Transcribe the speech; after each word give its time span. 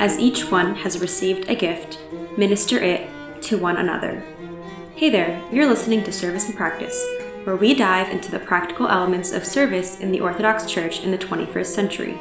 As 0.00 0.18
each 0.18 0.50
one 0.50 0.74
has 0.76 1.00
received 1.00 1.48
a 1.48 1.54
gift, 1.54 1.98
minister 2.36 2.78
it 2.78 3.10
to 3.42 3.58
one 3.58 3.76
another. 3.76 4.22
Hey 4.94 5.10
there, 5.10 5.42
you're 5.52 5.66
listening 5.66 6.04
to 6.04 6.12
Service 6.12 6.46
and 6.46 6.56
Practice, 6.56 7.04
where 7.44 7.56
we 7.56 7.74
dive 7.74 8.10
into 8.10 8.30
the 8.30 8.38
practical 8.38 8.88
elements 8.88 9.32
of 9.32 9.44
service 9.44 10.00
in 10.00 10.12
the 10.12 10.20
Orthodox 10.20 10.66
Church 10.66 11.02
in 11.02 11.10
the 11.10 11.18
21st 11.18 11.66
century. 11.66 12.18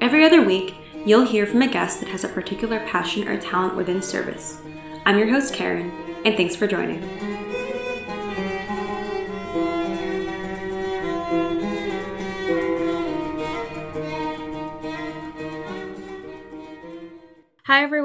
Every 0.00 0.24
other 0.24 0.42
week, 0.42 0.74
you'll 1.04 1.26
hear 1.26 1.46
from 1.46 1.62
a 1.62 1.68
guest 1.68 2.00
that 2.00 2.08
has 2.08 2.24
a 2.24 2.28
particular 2.28 2.80
passion 2.86 3.26
or 3.26 3.40
talent 3.40 3.76
within 3.76 4.00
service. 4.00 4.58
I'm 5.04 5.18
your 5.18 5.28
host, 5.28 5.54
Karen, 5.54 5.90
and 6.24 6.36
thanks 6.36 6.54
for 6.54 6.66
joining. 6.66 7.31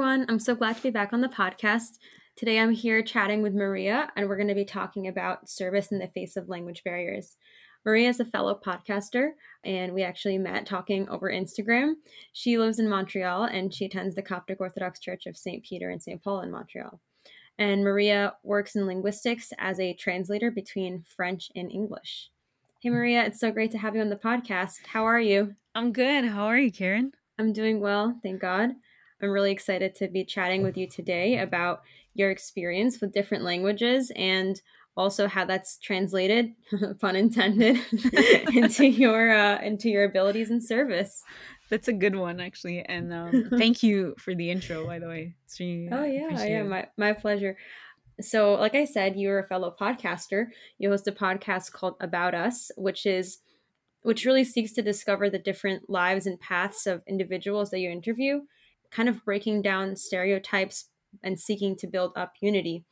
Everyone. 0.08 0.30
I'm 0.30 0.38
so 0.38 0.54
glad 0.54 0.74
to 0.74 0.82
be 0.82 0.88
back 0.88 1.12
on 1.12 1.20
the 1.20 1.28
podcast. 1.28 1.98
Today 2.34 2.58
I'm 2.58 2.72
here 2.72 3.02
chatting 3.02 3.42
with 3.42 3.52
Maria, 3.52 4.10
and 4.16 4.26
we're 4.26 4.38
going 4.38 4.48
to 4.48 4.54
be 4.54 4.64
talking 4.64 5.06
about 5.06 5.50
service 5.50 5.92
in 5.92 5.98
the 5.98 6.08
face 6.08 6.34
of 6.34 6.48
language 6.48 6.82
barriers. 6.82 7.36
Maria 7.84 8.08
is 8.08 8.18
a 8.18 8.24
fellow 8.24 8.58
podcaster, 8.66 9.32
and 9.64 9.92
we 9.92 10.02
actually 10.02 10.38
met 10.38 10.64
talking 10.64 11.06
over 11.10 11.30
Instagram. 11.30 11.92
She 12.32 12.56
lives 12.56 12.78
in 12.78 12.88
Montreal 12.88 13.44
and 13.44 13.74
she 13.74 13.84
attends 13.84 14.14
the 14.14 14.22
Coptic 14.22 14.62
Orthodox 14.62 14.98
Church 14.98 15.26
of 15.26 15.36
St. 15.36 15.62
Peter 15.62 15.90
and 15.90 16.02
St. 16.02 16.24
Paul 16.24 16.40
in 16.40 16.50
Montreal. 16.50 16.98
And 17.58 17.84
Maria 17.84 18.32
works 18.42 18.76
in 18.76 18.86
linguistics 18.86 19.52
as 19.58 19.78
a 19.78 19.92
translator 19.92 20.50
between 20.50 21.04
French 21.06 21.50
and 21.54 21.70
English. 21.70 22.30
Hey, 22.80 22.88
Maria, 22.88 23.26
it's 23.26 23.40
so 23.40 23.50
great 23.50 23.72
to 23.72 23.78
have 23.78 23.94
you 23.94 24.00
on 24.00 24.08
the 24.08 24.16
podcast. 24.16 24.86
How 24.86 25.04
are 25.04 25.20
you? 25.20 25.54
I'm 25.74 25.92
good. 25.92 26.24
How 26.24 26.46
are 26.46 26.58
you, 26.58 26.72
Karen? 26.72 27.12
I'm 27.38 27.52
doing 27.52 27.80
well, 27.80 28.18
thank 28.22 28.40
God. 28.40 28.70
I'm 29.20 29.30
really 29.30 29.52
excited 29.52 29.94
to 29.96 30.08
be 30.08 30.24
chatting 30.24 30.62
with 30.62 30.76
you 30.76 30.86
today 30.86 31.38
about 31.38 31.82
your 32.14 32.30
experience 32.30 33.00
with 33.00 33.12
different 33.12 33.44
languages 33.44 34.12
and 34.16 34.60
also 34.96 35.28
how 35.28 35.44
that's 35.44 35.78
translated, 35.78 36.54
pun 37.00 37.16
intended, 37.16 37.78
into 38.52 38.86
your 39.04 39.30
uh, 39.30 39.60
into 39.62 39.88
your 39.88 40.04
abilities 40.04 40.50
and 40.50 40.62
service. 40.62 41.22
That's 41.70 41.88
a 41.88 41.92
good 41.92 42.16
one, 42.16 42.40
actually. 42.40 42.80
And 42.80 43.12
um, 43.12 43.50
thank 43.56 43.82
you 43.82 44.14
for 44.18 44.34
the 44.34 44.50
intro, 44.50 44.86
by 44.86 44.98
the 44.98 45.06
way. 45.06 45.36
Really, 45.60 45.88
oh 45.92 46.04
yeah, 46.04 46.44
yeah, 46.44 46.62
my 46.62 46.88
my 46.96 47.12
pleasure. 47.12 47.56
So, 48.20 48.54
like 48.54 48.74
I 48.74 48.84
said, 48.84 49.16
you're 49.16 49.38
a 49.38 49.46
fellow 49.46 49.74
podcaster. 49.80 50.46
You 50.78 50.90
host 50.90 51.06
a 51.06 51.12
podcast 51.12 51.70
called 51.72 51.94
About 52.00 52.34
Us, 52.34 52.70
which 52.76 53.06
is 53.06 53.38
which 54.02 54.24
really 54.24 54.44
seeks 54.44 54.72
to 54.72 54.82
discover 54.82 55.30
the 55.30 55.38
different 55.38 55.88
lives 55.88 56.26
and 56.26 56.40
paths 56.40 56.86
of 56.86 57.02
individuals 57.06 57.70
that 57.70 57.80
you 57.80 57.90
interview, 57.90 58.40
kind 58.90 59.08
of 59.08 59.24
breaking 59.24 59.62
down 59.62 59.96
stereotypes 59.96 60.86
and 61.22 61.38
seeking 61.38 61.76
to 61.76 61.86
build 61.86 62.12
up 62.16 62.34
unity. 62.40 62.84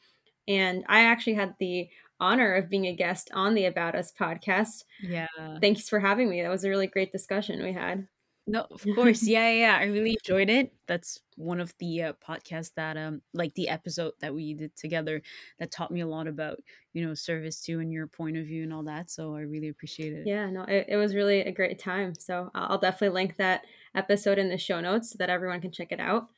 And 0.49 0.85
I 0.89 1.01
actually 1.01 1.35
had 1.35 1.55
the 1.59 1.89
honor 2.21 2.55
of 2.55 2.71
being 2.71 2.87
a 2.87 2.95
guest 2.95 3.31
on 3.35 3.55
the 3.55 3.67
About 3.67 3.95
Us 3.95 4.13
podcast. 4.19 4.85
Yeah. 5.03 5.27
Thanks 5.61 5.89
for 5.89 6.01
having 6.01 6.31
me. 6.31 6.43
That 6.43 6.51
was 6.51 6.65
a 6.65 6.71
really 6.71 6.87
great 6.87 7.13
discussion 7.13 7.63
we 7.63 7.73
had. 7.73 8.07
No, 8.47 8.67
of 8.71 8.85
course. 8.95 9.23
Yeah, 9.25 9.51
yeah, 9.51 9.59
yeah. 9.59 9.79
I 9.81 9.85
really 9.87 10.17
enjoyed 10.23 10.49
it. 10.49 10.73
That's 10.87 11.21
one 11.37 11.61
of 11.61 11.75
the 11.79 12.03
uh, 12.03 12.13
podcasts 12.27 12.73
that 12.77 12.97
um 12.97 13.21
like 13.35 13.53
the 13.55 13.69
episode 13.69 14.13
that 14.21 14.35
we 14.35 14.55
did 14.55 14.75
together 14.77 15.21
that 15.59 15.71
taught 15.71 15.91
me 15.91 16.01
a 16.01 16.07
lot 16.07 16.29
about, 16.29 16.59
you 16.93 17.05
know, 17.05 17.13
service 17.13 17.61
too 17.61 17.81
and 17.81 17.93
your 17.93 18.07
point 18.07 18.37
of 18.37 18.47
view 18.47 18.63
and 18.63 18.73
all 18.73 18.85
that. 18.85 19.11
So 19.11 19.35
I 19.35 19.41
really 19.41 19.69
appreciate 19.69 20.13
it. 20.13 20.27
Yeah, 20.27 20.49
no, 20.49 20.63
it, 20.63 20.87
it 20.89 20.97
was 20.97 21.15
really 21.15 21.41
a 21.41 21.53
great 21.53 21.79
time. 21.79 22.15
So 22.15 22.51
I'll 22.55 22.79
definitely 22.79 23.15
link 23.15 23.37
that 23.39 23.63
episode 23.97 24.39
in 24.39 24.49
the 24.49 24.59
show 24.59 24.81
notes 24.81 25.11
so 25.11 25.17
that 25.19 25.31
everyone 25.31 25.61
can 25.61 25.73
check 25.73 25.91
it 25.91 26.01
out. 26.01 26.29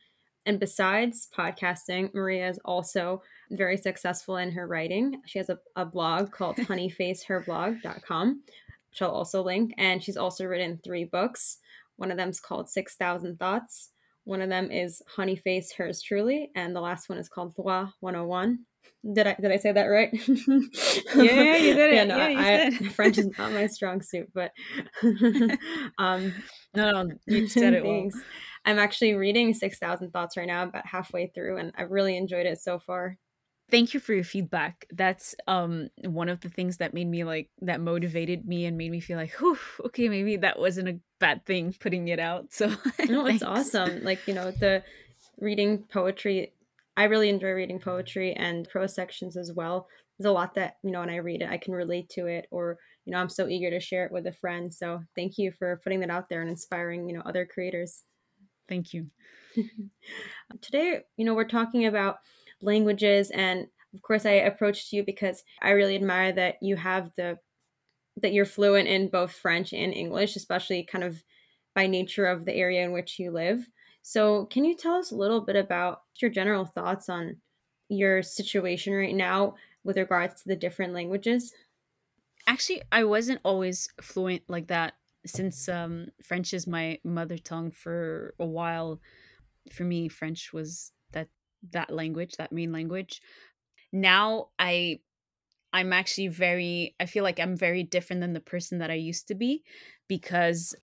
And 0.46 0.58
besides 0.58 1.28
podcasting, 1.36 2.14
Maria 2.14 2.48
is 2.48 2.58
also 2.64 3.22
very 3.50 3.76
successful 3.76 4.38
in 4.38 4.52
her 4.52 4.66
writing. 4.66 5.20
She 5.26 5.38
has 5.38 5.50
a, 5.50 5.58
a 5.76 5.84
blog 5.84 6.30
called 6.30 6.56
honeyfaceherblog.com, 6.58 8.42
which 8.90 9.02
I'll 9.02 9.10
also 9.10 9.42
link. 9.42 9.74
And 9.76 10.02
she's 10.02 10.16
also 10.16 10.46
written 10.46 10.80
three 10.82 11.04
books. 11.04 11.58
One 11.96 12.10
of 12.10 12.16
them 12.16 12.30
is 12.30 12.40
called 12.40 12.70
6,000 12.70 13.38
Thoughts. 13.38 13.90
One 14.24 14.40
of 14.40 14.48
them 14.48 14.70
is 14.70 15.02
Honeyface 15.16 15.74
Hers 15.76 16.00
Truly. 16.00 16.50
And 16.54 16.74
the 16.74 16.80
last 16.80 17.08
one 17.08 17.18
is 17.18 17.28
called 17.28 17.54
Droit 17.54 17.88
101. 18.00 18.60
Did 19.12 19.26
I 19.26 19.36
did 19.40 19.52
I 19.52 19.56
say 19.56 19.72
that 19.72 19.84
right? 19.84 20.10
yeah, 20.28 21.56
you 21.56 21.74
did 21.74 21.90
it. 21.90 21.94
Yeah, 21.94 22.04
no, 22.04 22.16
yeah, 22.16 22.70
I, 22.72 22.88
French 22.88 23.18
is 23.18 23.28
not 23.38 23.52
my 23.52 23.66
strong 23.66 24.02
suit, 24.02 24.30
but 24.34 24.52
um, 25.98 26.32
no, 26.74 26.90
no, 27.02 27.08
you 27.26 27.48
said 27.48 27.74
it 27.74 27.84
well. 27.84 28.08
I'm 28.64 28.78
actually 28.78 29.14
reading 29.14 29.54
6,000 29.54 30.10
Thoughts 30.10 30.36
right 30.36 30.46
now, 30.46 30.64
about 30.64 30.86
halfway 30.86 31.28
through, 31.28 31.58
and 31.58 31.72
I've 31.78 31.90
really 31.90 32.16
enjoyed 32.16 32.46
it 32.46 32.60
so 32.60 32.78
far. 32.78 33.16
Thank 33.70 33.92
you 33.92 34.00
for 34.00 34.14
your 34.14 34.24
feedback. 34.24 34.86
That's 34.90 35.34
um 35.46 35.88
one 36.02 36.28
of 36.28 36.40
the 36.40 36.48
things 36.48 36.78
that 36.78 36.94
made 36.94 37.06
me 37.06 37.24
like 37.24 37.50
that 37.60 37.80
motivated 37.80 38.46
me 38.46 38.64
and 38.64 38.78
made 38.78 38.90
me 38.90 39.00
feel 39.00 39.18
like, 39.18 39.32
Whew, 39.38 39.58
okay, 39.86 40.08
maybe 40.08 40.36
that 40.38 40.58
wasn't 40.58 40.88
a 40.88 41.00
bad 41.20 41.44
thing 41.44 41.74
putting 41.78 42.08
it 42.08 42.18
out. 42.18 42.52
So 42.52 42.74
no, 43.08 43.26
it's 43.26 43.42
awesome. 43.42 44.02
Like 44.04 44.26
you 44.26 44.34
know 44.34 44.50
the 44.50 44.82
reading 45.38 45.84
poetry. 45.92 46.52
I 46.98 47.04
really 47.04 47.28
enjoy 47.28 47.50
reading 47.50 47.78
poetry 47.78 48.32
and 48.32 48.68
prose 48.68 48.92
sections 48.92 49.36
as 49.36 49.52
well. 49.52 49.86
There's 50.18 50.28
a 50.28 50.32
lot 50.32 50.54
that 50.56 50.78
you 50.82 50.90
know 50.90 50.98
when 50.98 51.10
I 51.10 51.16
read 51.18 51.42
it, 51.42 51.48
I 51.48 51.56
can 51.56 51.72
relate 51.72 52.08
to 52.10 52.26
it, 52.26 52.48
or 52.50 52.76
you 53.04 53.12
know 53.12 53.18
I'm 53.18 53.28
so 53.28 53.46
eager 53.46 53.70
to 53.70 53.78
share 53.78 54.04
it 54.04 54.10
with 54.10 54.26
a 54.26 54.32
friend. 54.32 54.74
So 54.74 55.02
thank 55.14 55.38
you 55.38 55.52
for 55.52 55.80
putting 55.84 56.00
that 56.00 56.10
out 56.10 56.28
there 56.28 56.40
and 56.40 56.50
inspiring 56.50 57.08
you 57.08 57.14
know 57.14 57.22
other 57.24 57.46
creators. 57.46 58.02
Thank 58.68 58.92
you. 58.92 59.06
Today, 60.60 61.02
you 61.16 61.24
know, 61.24 61.34
we're 61.34 61.44
talking 61.44 61.86
about 61.86 62.16
languages 62.60 63.30
and 63.30 63.68
of 63.94 64.02
course 64.02 64.26
I 64.26 64.32
approached 64.32 64.92
you 64.92 65.04
because 65.04 65.44
I 65.62 65.70
really 65.70 65.94
admire 65.94 66.32
that 66.32 66.56
you 66.60 66.74
have 66.74 67.12
the 67.16 67.38
that 68.16 68.32
you're 68.32 68.44
fluent 68.44 68.88
in 68.88 69.08
both 69.08 69.30
French 69.30 69.72
and 69.72 69.94
English, 69.94 70.34
especially 70.34 70.82
kind 70.84 71.04
of 71.04 71.22
by 71.76 71.86
nature 71.86 72.26
of 72.26 72.44
the 72.44 72.54
area 72.54 72.84
in 72.84 72.90
which 72.90 73.20
you 73.20 73.30
live. 73.30 73.68
So, 74.02 74.46
can 74.46 74.64
you 74.64 74.74
tell 74.74 74.94
us 74.94 75.10
a 75.10 75.16
little 75.16 75.40
bit 75.40 75.56
about 75.56 76.02
your 76.20 76.30
general 76.30 76.64
thoughts 76.64 77.08
on 77.08 77.40
your 77.88 78.22
situation 78.22 78.92
right 78.94 79.14
now 79.14 79.54
with 79.84 79.96
regards 79.96 80.42
to 80.42 80.48
the 80.48 80.56
different 80.56 80.92
languages? 80.92 81.52
Actually, 82.46 82.82
I 82.90 83.04
wasn't 83.04 83.40
always 83.44 83.88
fluent 84.00 84.42
like 84.48 84.68
that 84.68 84.94
since 85.26 85.68
um, 85.68 86.08
French 86.22 86.54
is 86.54 86.66
my 86.66 86.98
mother 87.04 87.36
tongue 87.36 87.70
for 87.70 88.34
a 88.38 88.46
while, 88.46 89.00
for 89.72 89.84
me, 89.84 90.08
French 90.08 90.52
was 90.52 90.92
that 91.12 91.28
that 91.72 91.90
language, 91.90 92.36
that 92.36 92.52
main 92.52 92.72
language. 92.72 93.20
Now 93.92 94.50
I 94.58 95.00
I'm 95.72 95.92
actually 95.92 96.28
very 96.28 96.94
I 97.00 97.06
feel 97.06 97.24
like 97.24 97.40
I'm 97.40 97.56
very 97.56 97.82
different 97.82 98.20
than 98.20 98.32
the 98.32 98.40
person 98.40 98.78
that 98.78 98.90
I 98.90 98.94
used 98.94 99.28
to 99.28 99.34
be 99.34 99.64
because 100.08 100.74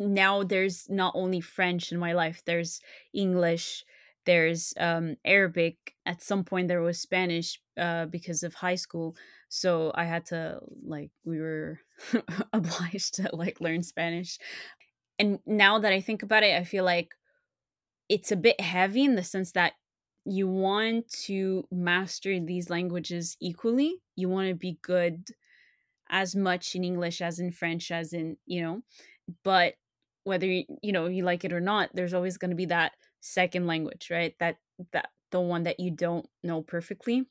now 0.00 0.42
there's 0.42 0.88
not 0.88 1.12
only 1.14 1.40
French 1.40 1.92
in 1.92 1.98
my 1.98 2.12
life, 2.12 2.42
there's 2.44 2.80
English, 3.12 3.84
there's 4.26 4.74
um, 4.78 5.16
Arabic. 5.24 5.76
At 6.04 6.22
some 6.22 6.42
point, 6.42 6.68
there 6.68 6.82
was 6.82 7.00
Spanish 7.00 7.60
uh, 7.78 8.06
because 8.06 8.42
of 8.42 8.54
high 8.54 8.74
school 8.74 9.14
so 9.50 9.90
i 9.96 10.04
had 10.04 10.24
to 10.24 10.60
like 10.86 11.10
we 11.24 11.38
were 11.40 11.80
obliged 12.52 13.14
to 13.14 13.28
like 13.32 13.60
learn 13.60 13.82
spanish 13.82 14.38
and 15.18 15.40
now 15.44 15.78
that 15.78 15.92
i 15.92 16.00
think 16.00 16.22
about 16.22 16.44
it 16.44 16.56
i 16.56 16.64
feel 16.64 16.84
like 16.84 17.10
it's 18.08 18.32
a 18.32 18.36
bit 18.36 18.60
heavy 18.60 19.04
in 19.04 19.16
the 19.16 19.24
sense 19.24 19.52
that 19.52 19.72
you 20.24 20.46
want 20.46 21.08
to 21.08 21.64
master 21.70 22.38
these 22.38 22.70
languages 22.70 23.36
equally 23.40 23.96
you 24.14 24.28
want 24.28 24.48
to 24.48 24.54
be 24.54 24.78
good 24.82 25.26
as 26.08 26.36
much 26.36 26.76
in 26.76 26.84
english 26.84 27.20
as 27.20 27.40
in 27.40 27.50
french 27.50 27.90
as 27.90 28.12
in 28.12 28.36
you 28.46 28.62
know 28.62 28.80
but 29.42 29.74
whether 30.24 30.46
you, 30.46 30.64
you 30.82 30.92
know 30.92 31.06
you 31.06 31.24
like 31.24 31.44
it 31.44 31.52
or 31.52 31.60
not 31.60 31.90
there's 31.94 32.14
always 32.14 32.36
going 32.38 32.50
to 32.50 32.56
be 32.56 32.66
that 32.66 32.92
second 33.20 33.66
language 33.66 34.08
right 34.10 34.34
that 34.38 34.56
that 34.92 35.10
the 35.30 35.40
one 35.40 35.62
that 35.64 35.80
you 35.80 35.90
don't 35.90 36.26
know 36.42 36.62
perfectly 36.62 37.26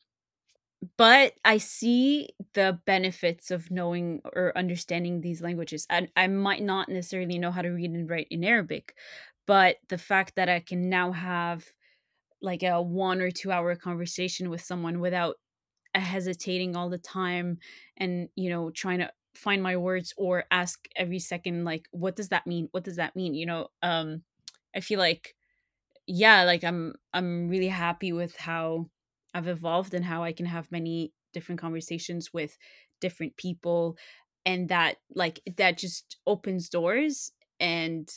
but 0.97 1.33
I 1.43 1.57
see 1.57 2.29
the 2.53 2.79
benefits 2.85 3.51
of 3.51 3.69
knowing 3.69 4.21
or 4.33 4.57
understanding 4.57 5.21
these 5.21 5.41
languages. 5.41 5.85
And 5.89 6.09
I 6.15 6.27
might 6.27 6.63
not 6.63 6.87
necessarily 6.87 7.37
know 7.37 7.51
how 7.51 7.61
to 7.61 7.69
read 7.69 7.91
and 7.91 8.09
write 8.09 8.27
in 8.31 8.43
Arabic, 8.45 8.95
but 9.45 9.77
the 9.89 9.97
fact 9.97 10.35
that 10.35 10.47
I 10.47 10.61
can 10.61 10.89
now 10.89 11.11
have 11.11 11.65
like 12.41 12.63
a 12.63 12.81
one 12.81 13.21
or 13.21 13.31
two 13.31 13.51
hour 13.51 13.75
conversation 13.75 14.49
with 14.49 14.61
someone 14.61 14.99
without 15.01 15.37
uh, 15.95 15.99
hesitating 15.99 16.75
all 16.75 16.89
the 16.89 16.97
time 16.99 17.59
and, 17.97 18.29
you 18.35 18.49
know, 18.49 18.71
trying 18.71 18.99
to 18.99 19.11
find 19.39 19.63
my 19.63 19.77
words 19.77 20.13
or 20.17 20.45
ask 20.51 20.87
every 20.95 21.19
second, 21.19 21.65
like, 21.65 21.87
what 21.91 22.15
does 22.15 22.29
that 22.29 22.45
mean? 22.45 22.67
What 22.71 22.83
does 22.83 22.97
that 22.97 23.15
mean? 23.15 23.33
You 23.33 23.45
know, 23.45 23.67
um, 23.81 24.23
I 24.75 24.81
feel 24.81 24.99
like, 24.99 25.35
yeah, 26.07 26.43
like 26.43 26.63
I'm, 26.63 26.93
I'm 27.13 27.49
really 27.49 27.67
happy 27.67 28.11
with 28.11 28.35
how 28.37 28.89
I've 29.33 29.47
evolved 29.47 29.93
and 29.93 30.05
how 30.05 30.23
I 30.23 30.33
can 30.33 30.45
have 30.45 30.71
many 30.71 31.13
different 31.33 31.61
conversations 31.61 32.33
with 32.33 32.57
different 32.99 33.37
people 33.37 33.97
and 34.45 34.69
that 34.69 34.97
like 35.13 35.41
that 35.57 35.77
just 35.77 36.17
opens 36.25 36.69
doors 36.69 37.31
and 37.59 38.09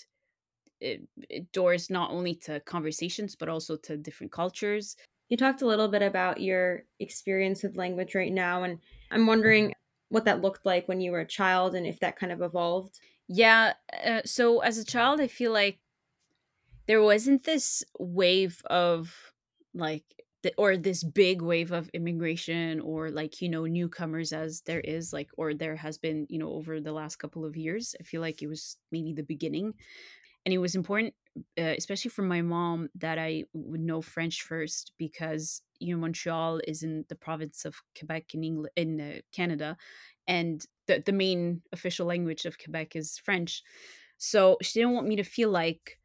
it, 0.80 1.02
it 1.28 1.52
doors 1.52 1.90
not 1.90 2.10
only 2.10 2.34
to 2.34 2.60
conversations 2.60 3.36
but 3.36 3.48
also 3.48 3.76
to 3.76 3.96
different 3.96 4.32
cultures 4.32 4.96
you 5.28 5.36
talked 5.36 5.62
a 5.62 5.66
little 5.66 5.88
bit 5.88 6.02
about 6.02 6.40
your 6.40 6.84
experience 7.00 7.62
with 7.62 7.76
language 7.76 8.14
right 8.14 8.32
now 8.32 8.62
and 8.62 8.78
i'm 9.10 9.26
wondering 9.26 9.72
what 10.12 10.26
that 10.26 10.42
looked 10.42 10.66
like 10.66 10.86
when 10.86 11.00
you 11.00 11.10
were 11.10 11.20
a 11.20 11.26
child 11.26 11.74
and 11.74 11.86
if 11.86 11.98
that 12.00 12.16
kind 12.16 12.32
of 12.32 12.42
evolved? 12.42 13.00
Yeah 13.28 13.72
uh, 14.04 14.20
so 14.24 14.58
as 14.60 14.76
a 14.76 14.84
child 14.84 15.20
i 15.20 15.26
feel 15.26 15.52
like 15.52 15.78
there 16.86 17.02
wasn't 17.02 17.44
this 17.44 17.84
wave 17.98 18.60
of 18.66 19.32
like 19.74 20.04
the, 20.42 20.52
or 20.58 20.76
this 20.76 21.04
big 21.04 21.40
wave 21.40 21.72
of 21.72 21.88
immigration 21.90 22.80
or 22.80 23.10
like 23.10 23.40
you 23.40 23.48
know 23.48 23.64
newcomers 23.64 24.32
as 24.32 24.62
there 24.62 24.80
is 24.80 25.12
like 25.12 25.30
or 25.36 25.54
there 25.54 25.76
has 25.76 25.98
been 25.98 26.26
you 26.28 26.38
know 26.38 26.50
over 26.50 26.80
the 26.80 26.92
last 26.92 27.16
couple 27.16 27.44
of 27.44 27.56
years. 27.56 27.94
I 28.00 28.02
feel 28.02 28.20
like 28.20 28.42
it 28.42 28.48
was 28.48 28.76
maybe 28.90 29.12
the 29.12 29.22
beginning 29.22 29.74
and 30.44 30.52
it 30.52 30.58
was 30.58 30.74
important 30.74 31.14
uh, 31.58 31.74
especially 31.78 32.10
for 32.10 32.22
my 32.22 32.42
mom 32.42 32.88
that 32.94 33.18
i 33.18 33.44
would 33.52 33.80
know 33.80 34.02
french 34.02 34.42
first 34.42 34.92
because 34.98 35.62
you 35.78 35.94
know 35.94 36.00
montreal 36.00 36.60
is 36.66 36.82
in 36.82 37.04
the 37.08 37.14
province 37.14 37.64
of 37.64 37.82
quebec 37.98 38.34
in 38.34 38.44
england 38.44 38.72
in 38.76 39.00
uh, 39.00 39.20
canada 39.32 39.76
and 40.26 40.66
the, 40.86 41.02
the 41.04 41.12
main 41.12 41.62
official 41.72 42.06
language 42.06 42.44
of 42.44 42.58
quebec 42.58 42.96
is 42.96 43.18
french. 43.18 43.62
So 44.18 44.56
she 44.62 44.80
didn't 44.80 44.94
want 44.94 45.08
me 45.08 45.16
to 45.16 45.24
feel 45.24 45.50
like 45.50 45.98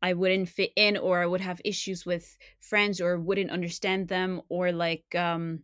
I 0.00 0.14
wouldn't 0.14 0.48
fit 0.48 0.72
in 0.74 0.96
or 0.96 1.22
I 1.22 1.26
would 1.26 1.40
have 1.40 1.60
issues 1.64 2.04
with 2.04 2.36
friends 2.60 3.00
or 3.00 3.18
wouldn't 3.18 3.50
understand 3.50 4.08
them 4.08 4.42
or 4.48 4.72
like 4.72 5.14
um 5.14 5.60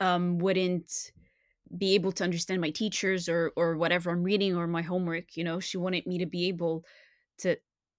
um 0.00 0.38
wouldn't 0.38 1.12
be 1.76 1.94
able 1.94 2.12
to 2.12 2.24
understand 2.24 2.60
my 2.60 2.70
teachers 2.70 3.28
or 3.28 3.52
or 3.56 3.76
whatever 3.76 4.10
I'm 4.10 4.22
reading 4.22 4.56
or 4.56 4.66
my 4.66 4.82
homework, 4.82 5.36
you 5.36 5.44
know. 5.44 5.60
She 5.60 5.78
wanted 5.78 6.06
me 6.06 6.18
to 6.18 6.26
be 6.26 6.48
able 6.48 6.84
to 7.38 7.56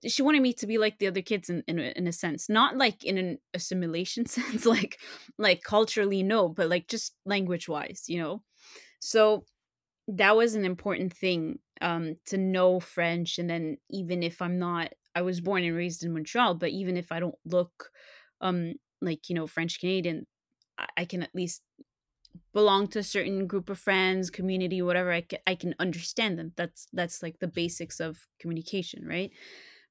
she 0.07 0.23
wanted 0.23 0.41
me 0.41 0.51
to 0.53 0.65
be 0.65 0.77
like 0.79 0.97
the 0.97 1.07
other 1.07 1.21
kids 1.21 1.49
in 1.49 1.63
in, 1.67 1.79
in 1.79 2.07
a 2.07 2.11
sense 2.11 2.49
not 2.49 2.75
like 2.75 3.03
in 3.03 3.19
an 3.19 3.37
assimilation 3.53 4.25
sense 4.37 4.65
like 4.65 4.99
like 5.37 5.61
culturally 5.63 6.23
no 6.23 6.49
but 6.49 6.69
like 6.69 6.87
just 6.87 7.15
language 7.25 7.69
wise 7.69 8.05
you 8.07 8.19
know 8.19 8.41
so 8.99 9.45
that 10.07 10.35
was 10.35 10.55
an 10.55 10.65
important 10.65 11.13
thing 11.13 11.59
um 11.81 12.15
to 12.25 12.37
know 12.37 12.79
french 12.79 13.37
and 13.37 13.47
then 13.47 13.77
even 13.91 14.23
if 14.23 14.41
i'm 14.41 14.57
not 14.57 14.91
I 15.15 15.21
was 15.21 15.41
born 15.41 15.63
and 15.63 15.75
raised 15.75 16.03
in 16.03 16.13
Montreal, 16.13 16.55
but 16.55 16.69
even 16.69 16.97
if 16.97 17.11
I 17.11 17.19
don't 17.19 17.35
look 17.45 17.91
um 18.39 18.73
like, 19.01 19.29
you 19.29 19.35
know, 19.35 19.47
French 19.47 19.79
Canadian, 19.79 20.27
I, 20.77 20.87
I 20.97 21.05
can 21.05 21.23
at 21.23 21.33
least 21.33 21.63
belong 22.53 22.87
to 22.89 22.99
a 22.99 23.03
certain 23.03 23.47
group 23.47 23.69
of 23.69 23.79
friends, 23.79 24.29
community, 24.29 24.81
whatever. 24.81 25.11
I 25.11 25.21
can, 25.21 25.39
I 25.47 25.55
can 25.55 25.75
understand 25.79 26.37
them. 26.37 26.53
That's 26.57 26.87
that's 26.93 27.23
like 27.23 27.39
the 27.39 27.47
basics 27.47 27.99
of 27.99 28.27
communication, 28.39 29.07
right? 29.07 29.31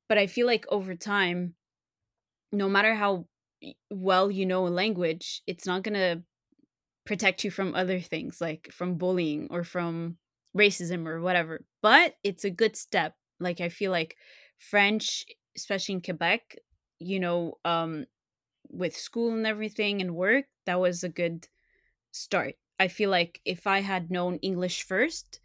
But 0.08 0.18
I 0.18 0.26
feel 0.26 0.46
like 0.46 0.66
over 0.68 0.94
time, 0.94 1.54
no 2.52 2.68
matter 2.68 2.94
how 2.94 3.26
well 3.90 4.30
you 4.30 4.46
know 4.46 4.66
a 4.66 4.68
language, 4.68 5.42
it's 5.46 5.66
not 5.66 5.82
gonna 5.82 6.22
protect 7.06 7.44
you 7.44 7.50
from 7.50 7.74
other 7.74 8.00
things 8.00 8.40
like 8.40 8.70
from 8.72 8.96
bullying 8.96 9.48
or 9.50 9.64
from 9.64 10.18
racism 10.56 11.06
or 11.06 11.20
whatever. 11.20 11.64
But 11.82 12.16
it's 12.24 12.44
a 12.44 12.50
good 12.50 12.76
step. 12.76 13.16
Like 13.40 13.60
I 13.60 13.68
feel 13.68 13.90
like 13.90 14.16
French, 14.58 15.24
especially 15.56 15.94
in 15.96 16.02
Quebec, 16.02 16.56
you 16.98 17.20
know, 17.20 17.54
um, 17.64 18.06
with 18.70 18.96
school 18.96 19.32
and 19.32 19.46
everything 19.46 20.00
and 20.00 20.14
work, 20.14 20.46
that 20.66 20.80
was 20.80 21.02
a 21.04 21.08
good 21.08 21.48
start. 22.12 22.56
I 22.78 22.88
feel 22.88 23.10
like 23.10 23.40
if 23.44 23.66
I 23.66 23.80
had 23.80 24.10
known 24.10 24.36
English 24.38 24.84
first, 24.84 25.40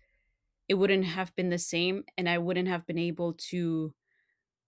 it 0.67 0.75
wouldn't 0.75 1.06
have 1.06 1.35
been 1.35 1.50
the 1.50 1.57
same 1.59 2.06
and 2.17 2.29
I 2.29 2.38
wouldn't 2.38 2.67
have 2.67 2.85
been 2.88 2.97
able 2.97 3.33
to 3.51 3.94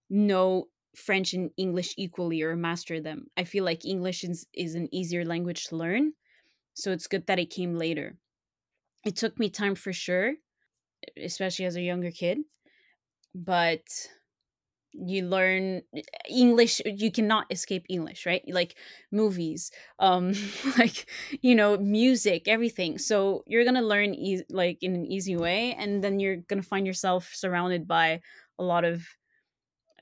know 0.09 0.69
French 0.95 1.33
and 1.33 1.51
English 1.57 1.93
equally 1.97 2.41
or 2.41 2.55
master 2.55 2.99
them. 2.99 3.27
I 3.37 3.43
feel 3.43 3.63
like 3.63 3.85
English 3.85 4.23
is, 4.23 4.47
is 4.53 4.75
an 4.75 4.93
easier 4.93 5.25
language 5.25 5.65
to 5.67 5.77
learn. 5.77 6.13
So 6.73 6.91
it's 6.91 7.07
good 7.07 7.27
that 7.27 7.39
it 7.39 7.49
came 7.49 7.75
later. 7.75 8.17
It 9.05 9.15
took 9.15 9.39
me 9.39 9.49
time 9.49 9.75
for 9.75 9.93
sure, 9.93 10.35
especially 11.17 11.65
as 11.65 11.75
a 11.75 11.81
younger 11.81 12.11
kid. 12.11 12.39
But 13.35 13.83
you 15.05 15.25
learn 15.27 15.81
english 16.29 16.81
you 16.85 17.11
cannot 17.11 17.45
escape 17.51 17.85
english 17.89 18.25
right? 18.25 18.43
Like 18.47 18.75
movies 19.11 19.71
um 19.99 20.33
like 20.77 21.09
you 21.41 21.55
know 21.55 21.77
music 21.77 22.47
everything. 22.47 22.97
So 22.97 23.43
you're 23.47 23.65
gonna 23.65 23.81
learn 23.81 24.13
e- 24.13 24.43
like 24.49 24.81
in 24.81 24.95
an 24.95 25.05
easy 25.05 25.35
way 25.37 25.73
and 25.75 26.03
then 26.03 26.19
you're 26.19 26.37
gonna 26.37 26.63
find 26.63 26.87
yourself 26.87 27.31
surrounded 27.33 27.87
by 27.87 28.21
a 28.59 28.63
lot 28.63 28.83
of 28.85 29.05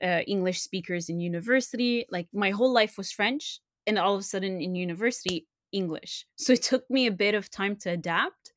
uh, 0.02 0.20
english 0.26 0.60
speakers 0.60 1.08
in 1.08 1.20
university. 1.20 2.06
Like 2.10 2.28
my 2.32 2.50
whole 2.50 2.72
life 2.72 2.96
was 2.98 3.12
french 3.12 3.60
and 3.86 3.98
all 3.98 4.14
of 4.14 4.20
a 4.20 4.24
sudden 4.24 4.60
in 4.60 4.74
university 4.74 5.46
english. 5.72 6.26
So 6.36 6.52
it 6.54 6.62
took 6.62 6.88
me 6.90 7.06
a 7.06 7.12
bit 7.12 7.34
of 7.34 7.50
time 7.50 7.76
to 7.76 7.90
adapt 7.90 8.52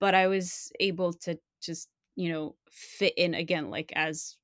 but 0.00 0.14
i 0.14 0.26
was 0.26 0.72
able 0.80 1.12
to 1.12 1.38
just 1.62 1.88
you 2.16 2.30
know 2.32 2.56
fit 2.70 3.14
in 3.16 3.34
again 3.34 3.70
like 3.70 3.92
as 3.96 4.36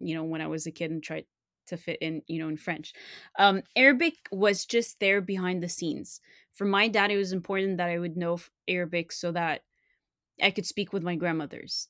you 0.00 0.14
know 0.14 0.24
when 0.24 0.40
i 0.40 0.46
was 0.46 0.66
a 0.66 0.72
kid 0.72 0.90
and 0.90 1.02
tried 1.02 1.26
to 1.66 1.76
fit 1.76 1.98
in 2.02 2.22
you 2.26 2.38
know 2.38 2.48
in 2.48 2.56
french. 2.56 2.92
Um 3.38 3.62
arabic 3.76 4.28
was 4.30 4.66
just 4.66 5.00
there 5.00 5.20
behind 5.20 5.62
the 5.62 5.68
scenes. 5.68 6.20
For 6.52 6.64
my 6.66 6.88
dad 6.88 7.10
it 7.10 7.16
was 7.16 7.32
important 7.32 7.78
that 7.78 7.90
i 7.90 7.98
would 7.98 8.16
know 8.16 8.38
arabic 8.68 9.12
so 9.12 9.32
that 9.32 9.62
i 10.42 10.50
could 10.50 10.66
speak 10.66 10.92
with 10.92 11.02
my 11.02 11.16
grandmothers. 11.16 11.88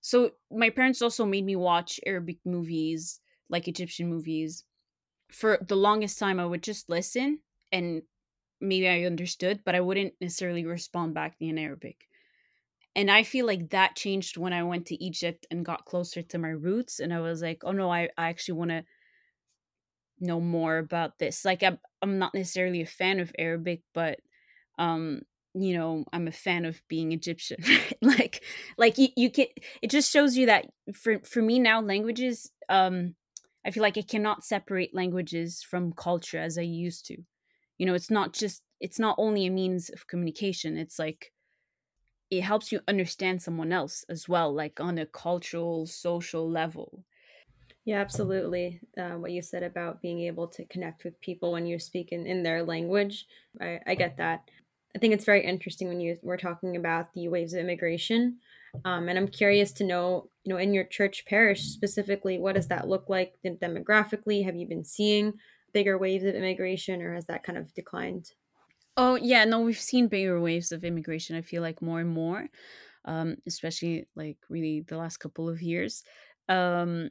So 0.00 0.32
my 0.50 0.70
parents 0.70 1.02
also 1.02 1.24
made 1.26 1.44
me 1.44 1.56
watch 1.56 2.00
arabic 2.06 2.38
movies 2.44 3.20
like 3.48 3.68
egyptian 3.68 4.08
movies 4.08 4.64
for 5.30 5.58
the 5.62 5.76
longest 5.76 6.18
time 6.18 6.40
i 6.40 6.46
would 6.46 6.62
just 6.62 6.88
listen 6.90 7.40
and 7.72 8.02
maybe 8.60 8.88
i 8.88 9.04
understood 9.04 9.62
but 9.64 9.74
i 9.74 9.80
wouldn't 9.80 10.14
necessarily 10.20 10.64
respond 10.66 11.14
back 11.14 11.36
in 11.40 11.58
arabic 11.58 12.08
and 12.96 13.10
i 13.10 13.22
feel 13.22 13.46
like 13.46 13.70
that 13.70 13.96
changed 13.96 14.36
when 14.36 14.52
i 14.52 14.62
went 14.62 14.86
to 14.86 15.02
egypt 15.02 15.46
and 15.50 15.64
got 15.64 15.84
closer 15.84 16.22
to 16.22 16.38
my 16.38 16.48
roots 16.48 17.00
and 17.00 17.12
i 17.12 17.20
was 17.20 17.42
like 17.42 17.62
oh 17.64 17.72
no 17.72 17.90
i, 17.90 18.08
I 18.16 18.28
actually 18.28 18.54
want 18.54 18.70
to 18.70 18.84
know 20.20 20.40
more 20.40 20.78
about 20.78 21.18
this. 21.18 21.44
Like 21.44 21.62
I'm, 21.62 21.78
I'm 22.02 22.18
not 22.18 22.34
necessarily 22.34 22.80
a 22.80 22.86
fan 22.86 23.20
of 23.20 23.32
arabic 23.38 23.82
but 23.94 24.18
um 24.78 25.22
you 25.54 25.74
know 25.74 26.04
i'm 26.12 26.28
a 26.28 26.32
fan 26.32 26.64
of 26.64 26.82
being 26.88 27.12
egyptian 27.12 27.62
like 28.02 28.42
like 28.76 28.98
you, 28.98 29.08
you 29.16 29.30
can 29.30 29.46
it 29.82 29.90
just 29.90 30.12
shows 30.12 30.36
you 30.36 30.46
that 30.46 30.66
for 30.94 31.20
for 31.20 31.40
me 31.42 31.60
now 31.60 31.80
languages 31.80 32.50
um 32.68 33.14
i 33.64 33.70
feel 33.70 33.82
like 33.82 33.96
i 33.96 34.02
cannot 34.02 34.44
separate 34.44 34.94
languages 34.94 35.62
from 35.62 35.92
culture 35.92 36.38
as 36.38 36.58
i 36.58 36.62
used 36.62 37.06
to. 37.06 37.16
You 37.78 37.86
know 37.86 37.94
it's 37.94 38.10
not 38.10 38.32
just 38.32 38.62
it's 38.80 38.98
not 38.98 39.16
only 39.18 39.46
a 39.46 39.50
means 39.50 39.90
of 39.90 40.08
communication 40.08 40.76
it's 40.76 40.98
like 40.98 41.32
it 42.30 42.42
helps 42.42 42.72
you 42.72 42.80
understand 42.88 43.42
someone 43.42 43.72
else 43.72 44.04
as 44.08 44.28
well 44.28 44.52
like 44.52 44.80
on 44.80 44.98
a 44.98 45.06
cultural 45.06 45.86
social 45.86 46.48
level. 46.48 47.04
Yeah 47.84 48.00
absolutely 48.00 48.80
uh, 48.98 49.12
what 49.12 49.32
you 49.32 49.42
said 49.42 49.62
about 49.62 50.02
being 50.02 50.20
able 50.20 50.48
to 50.48 50.64
connect 50.64 51.04
with 51.04 51.20
people 51.20 51.52
when 51.52 51.66
you 51.66 51.78
speak 51.78 52.12
in, 52.12 52.26
in 52.26 52.42
their 52.42 52.62
language 52.62 53.26
I, 53.60 53.80
I 53.86 53.94
get 53.94 54.16
that. 54.16 54.48
I 54.96 55.00
think 55.00 55.12
it's 55.12 55.24
very 55.24 55.44
interesting 55.44 55.88
when 55.88 56.00
you 56.00 56.16
were 56.22 56.36
talking 56.36 56.76
about 56.76 57.12
the 57.14 57.28
waves 57.28 57.52
of 57.52 57.60
immigration 57.60 58.38
um, 58.84 59.08
and 59.08 59.18
i'm 59.18 59.28
curious 59.28 59.72
to 59.72 59.84
know 59.84 60.28
you 60.44 60.52
know 60.52 60.58
in 60.58 60.74
your 60.74 60.84
church 60.84 61.24
parish 61.26 61.62
specifically 61.62 62.38
what 62.38 62.54
does 62.54 62.68
that 62.68 62.88
look 62.88 63.08
like 63.08 63.34
demographically? 63.44 64.44
Have 64.44 64.56
you 64.56 64.66
been 64.66 64.84
seeing 64.84 65.34
bigger 65.74 65.98
waves 65.98 66.24
of 66.24 66.34
immigration 66.34 67.02
or 67.02 67.14
has 67.14 67.26
that 67.26 67.42
kind 67.42 67.58
of 67.58 67.74
declined 67.74 68.32
Oh 68.96 69.16
yeah, 69.16 69.44
no, 69.44 69.60
we've 69.60 69.78
seen 69.78 70.08
bigger 70.08 70.40
waves 70.40 70.70
of 70.72 70.84
immigration. 70.84 71.36
I 71.36 71.42
feel 71.42 71.62
like 71.62 71.82
more 71.82 72.00
and 72.00 72.10
more, 72.10 72.48
um, 73.04 73.36
especially 73.46 74.08
like 74.16 74.38
really 74.48 74.82
the 74.82 74.96
last 74.98 75.18
couple 75.18 75.48
of 75.48 75.62
years. 75.62 76.04
Um, 76.48 77.10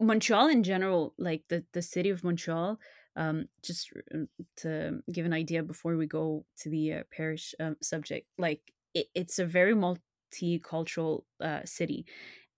Montreal 0.00 0.48
in 0.48 0.62
general, 0.62 1.14
like 1.18 1.44
the 1.48 1.64
the 1.72 1.80
city 1.82 2.10
of 2.10 2.22
Montreal, 2.22 2.78
um, 3.16 3.48
just 3.62 3.90
uh, 4.14 4.18
to 4.56 5.02
give 5.10 5.24
an 5.24 5.32
idea 5.32 5.62
before 5.62 5.96
we 5.96 6.06
go 6.06 6.44
to 6.58 6.68
the 6.70 6.92
uh, 6.92 7.02
parish 7.10 7.54
um, 7.60 7.76
subject, 7.82 8.28
like 8.36 8.74
it, 8.94 9.06
it's 9.14 9.38
a 9.38 9.46
very 9.46 9.74
multicultural 9.74 11.24
uh, 11.40 11.64
city, 11.64 12.04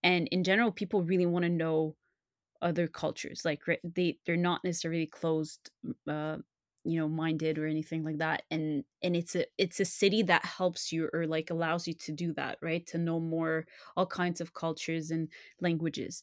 and 0.02 0.28
in 0.28 0.44
general, 0.44 0.72
people 0.72 1.02
really 1.04 1.26
want 1.26 1.44
to 1.44 1.50
know 1.50 1.96
other 2.62 2.88
cultures. 2.88 3.44
Like 3.44 3.62
they 3.84 4.18
they're 4.26 4.36
not 4.36 4.64
necessarily 4.64 5.06
closed 5.06 5.70
uh, 6.08 6.38
you 6.88 6.98
know 6.98 7.08
minded 7.08 7.58
or 7.58 7.66
anything 7.66 8.02
like 8.02 8.18
that 8.18 8.44
and 8.50 8.84
and 9.02 9.14
it's 9.14 9.34
a 9.36 9.44
it's 9.58 9.80
a 9.80 9.84
city 9.84 10.22
that 10.22 10.44
helps 10.44 10.92
you 10.92 11.10
or 11.12 11.26
like 11.26 11.50
allows 11.50 11.86
you 11.86 11.94
to 11.94 12.12
do 12.12 12.32
that 12.32 12.58
right? 12.62 12.86
To 12.88 12.98
know 12.98 13.20
more 13.20 13.66
all 13.96 14.06
kinds 14.06 14.40
of 14.40 14.54
cultures 14.54 15.10
and 15.10 15.28
languages. 15.60 16.22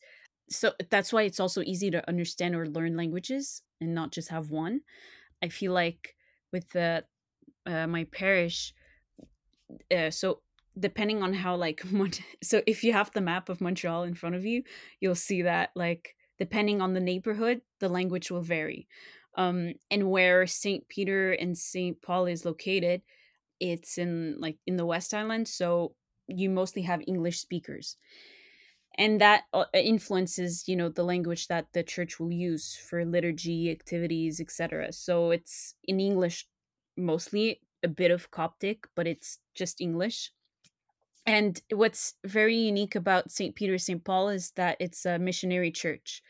So 0.50 0.74
that's 0.90 1.12
why 1.12 1.24
it's 1.24 1.40
also 1.40 1.62
easy 1.62 1.90
to 1.92 2.08
understand 2.08 2.56
or 2.56 2.68
learn 2.68 2.96
languages 2.96 3.64
and 3.82 3.96
not 3.96 4.12
just 4.12 4.30
have 4.30 4.52
one. 4.52 4.82
I 5.44 5.50
feel 5.50 5.74
like 5.74 6.16
with 6.52 6.70
the 6.72 7.06
uh, 7.66 7.88
my 7.88 8.06
parish 8.06 8.74
uh, 9.92 10.10
so 10.10 10.42
depending 10.78 11.24
on 11.24 11.34
how 11.34 11.56
like 11.56 11.84
so 12.44 12.62
if 12.68 12.84
you 12.84 12.94
have 12.94 13.12
the 13.12 13.22
map 13.22 13.50
of 13.50 13.62
montreal 13.62 14.04
in 14.04 14.14
front 14.14 14.36
of 14.36 14.46
you 14.46 14.64
you'll 15.00 15.16
see 15.16 15.42
that 15.42 15.72
like 15.76 16.16
depending 16.38 16.82
on 16.82 16.94
the 16.94 17.00
neighborhood 17.00 17.62
the 17.80 17.90
language 17.90 18.30
will 18.30 18.42
vary 18.42 18.88
um 19.36 19.74
and 19.92 20.10
where 20.10 20.48
st 20.48 20.88
peter 20.88 21.32
and 21.34 21.58
st 21.58 22.02
paul 22.02 22.26
is 22.26 22.46
located 22.46 23.02
it's 23.60 23.98
in 23.98 24.36
like 24.40 24.58
in 24.66 24.78
the 24.78 24.86
west 24.86 25.14
island 25.14 25.48
so 25.48 25.94
you 26.28 26.50
mostly 26.50 26.82
have 26.82 27.02
english 27.08 27.40
speakers. 27.40 27.98
And 28.98 29.20
that 29.20 29.44
uh, 29.54 29.66
influences 29.74 30.68
you 30.68 30.76
know 30.76 30.88
the 30.90 31.04
language 31.04 31.48
that 31.48 31.68
the 31.74 31.84
church 31.84 32.20
will 32.20 32.32
use 32.32 32.76
for 32.78 33.04
liturgy 33.04 33.70
activities 33.70 34.40
etc 34.40 34.94
so 34.94 35.32
it's 35.32 35.76
in 35.84 36.00
english 36.00 36.48
mostly 36.98 37.60
a 37.84 37.90
bit 37.90 38.12
of 38.12 38.32
coptic 38.32 38.88
but 38.96 39.08
it's 39.08 39.40
just 39.54 39.82
english. 39.82 40.32
And 41.28 41.60
what's 41.72 42.14
very 42.24 42.56
unique 42.56 42.96
about 42.96 43.32
st 43.32 43.56
peter 43.56 43.78
st 43.78 44.04
paul 44.04 44.30
is 44.30 44.52
that 44.52 44.78
it's 44.80 45.06
a 45.06 45.20
missionary 45.20 45.72
church. 45.72 46.22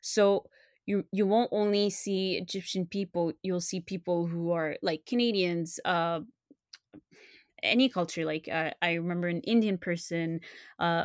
So 0.00 0.46
you 0.92 1.04
you 1.12 1.26
won't 1.26 1.50
only 1.52 1.90
see 1.90 2.36
egyptian 2.36 2.86
people 2.86 3.32
you'll 3.42 3.60
see 3.70 3.80
people 3.80 4.26
who 4.26 4.52
are 4.52 4.76
like 4.82 5.02
canadians 5.06 5.80
uh 5.84 6.20
any 7.62 7.88
culture 7.88 8.24
like 8.24 8.48
uh, 8.52 8.70
i 8.82 8.94
remember 8.94 9.28
an 9.28 9.40
indian 9.40 9.78
person 9.78 10.40
uh 10.78 11.04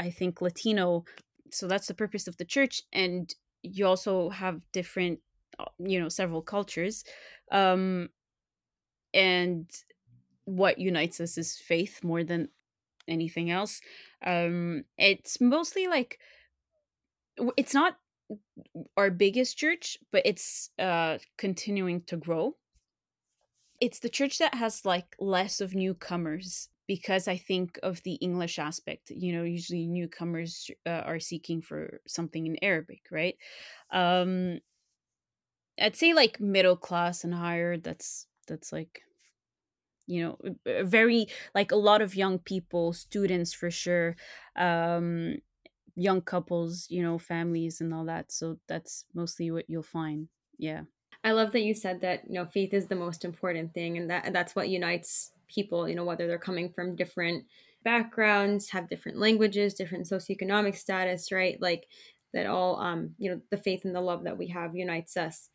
I 0.00 0.10
think 0.10 0.40
Latino. 0.40 1.04
So 1.50 1.68
that's 1.68 1.86
the 1.86 1.94
purpose 1.94 2.26
of 2.26 2.36
the 2.38 2.44
church, 2.44 2.82
and 2.92 3.32
you 3.62 3.86
also 3.86 4.30
have 4.30 4.62
different, 4.72 5.20
uh, 5.58 5.64
you 5.78 6.00
know, 6.00 6.08
several 6.08 6.42
cultures, 6.42 7.04
um, 7.52 8.08
and 9.12 9.68
what 10.44 10.78
unites 10.78 11.20
us 11.20 11.36
is 11.36 11.58
faith 11.58 12.02
more 12.02 12.24
than 12.24 12.48
anything 13.08 13.50
else. 13.50 13.80
Um, 14.24 14.84
it's 14.96 15.40
mostly 15.40 15.86
like 15.88 16.18
it's 17.56 17.74
not 17.74 17.96
our 18.96 19.10
biggest 19.10 19.56
church, 19.56 19.98
but 20.12 20.22
it's 20.24 20.70
uh, 20.78 21.18
continuing 21.36 22.02
to 22.02 22.16
grow. 22.16 22.56
It's 23.80 24.00
the 24.00 24.08
church 24.08 24.38
that 24.38 24.54
has 24.54 24.84
like 24.84 25.16
less 25.18 25.60
of 25.60 25.74
newcomers 25.74 26.68
because 26.86 27.28
I 27.28 27.36
think 27.36 27.78
of 27.82 28.02
the 28.02 28.14
English 28.14 28.58
aspect. 28.58 29.10
You 29.10 29.32
know, 29.32 29.44
usually 29.44 29.86
newcomers 29.86 30.70
uh, 30.86 31.02
are 31.06 31.20
seeking 31.20 31.62
for 31.62 32.00
something 32.06 32.46
in 32.46 32.56
Arabic, 32.62 33.02
right? 33.10 33.36
Um, 33.90 34.58
I'd 35.80 35.96
say 35.96 36.12
like 36.12 36.40
middle 36.40 36.76
class 36.76 37.24
and 37.24 37.34
higher. 37.34 37.78
That's 37.78 38.26
that's 38.46 38.72
like 38.72 39.02
you 40.10 40.22
know 40.22 40.82
very 40.82 41.28
like 41.54 41.72
a 41.72 41.76
lot 41.76 42.02
of 42.02 42.16
young 42.16 42.38
people 42.38 42.92
students 42.92 43.52
for 43.52 43.70
sure 43.70 44.16
um 44.56 45.36
young 46.00 46.20
couples 46.20 46.86
you 46.88 47.02
know 47.02 47.18
families 47.18 47.80
and 47.80 47.92
all 47.92 48.04
that 48.04 48.32
so 48.32 48.56
that's 48.68 49.04
mostly 49.14 49.50
what 49.50 49.68
you'll 49.68 49.82
find 49.82 50.28
yeah 50.58 50.82
i 51.24 51.32
love 51.32 51.52
that 51.52 51.62
you 51.62 51.74
said 51.74 52.00
that 52.00 52.22
you 52.26 52.34
know 52.34 52.46
faith 52.46 52.72
is 52.72 52.86
the 52.86 52.94
most 52.94 53.24
important 53.24 53.74
thing 53.74 53.98
and 53.98 54.08
that 54.08 54.32
that's 54.32 54.54
what 54.54 54.68
unites 54.68 55.32
people, 55.52 55.88
you 55.88 55.94
know, 55.94 56.04
whether 56.04 56.26
they're 56.26 56.38
coming 56.38 56.70
from 56.70 56.96
different 56.96 57.44
backgrounds, 57.84 58.70
have 58.70 58.88
different 58.88 59.18
languages, 59.18 59.74
different 59.74 60.06
socioeconomic 60.06 60.76
status, 60.76 61.32
right? 61.32 61.60
Like 61.60 61.86
that 62.32 62.46
all 62.46 62.80
um, 62.80 63.14
you 63.18 63.30
know, 63.30 63.40
the 63.50 63.56
faith 63.56 63.84
and 63.84 63.94
the 63.94 64.00
love 64.00 64.24
that 64.24 64.38
we 64.38 64.48
have 64.48 64.76
unites 64.76 65.16
us. 65.16 65.50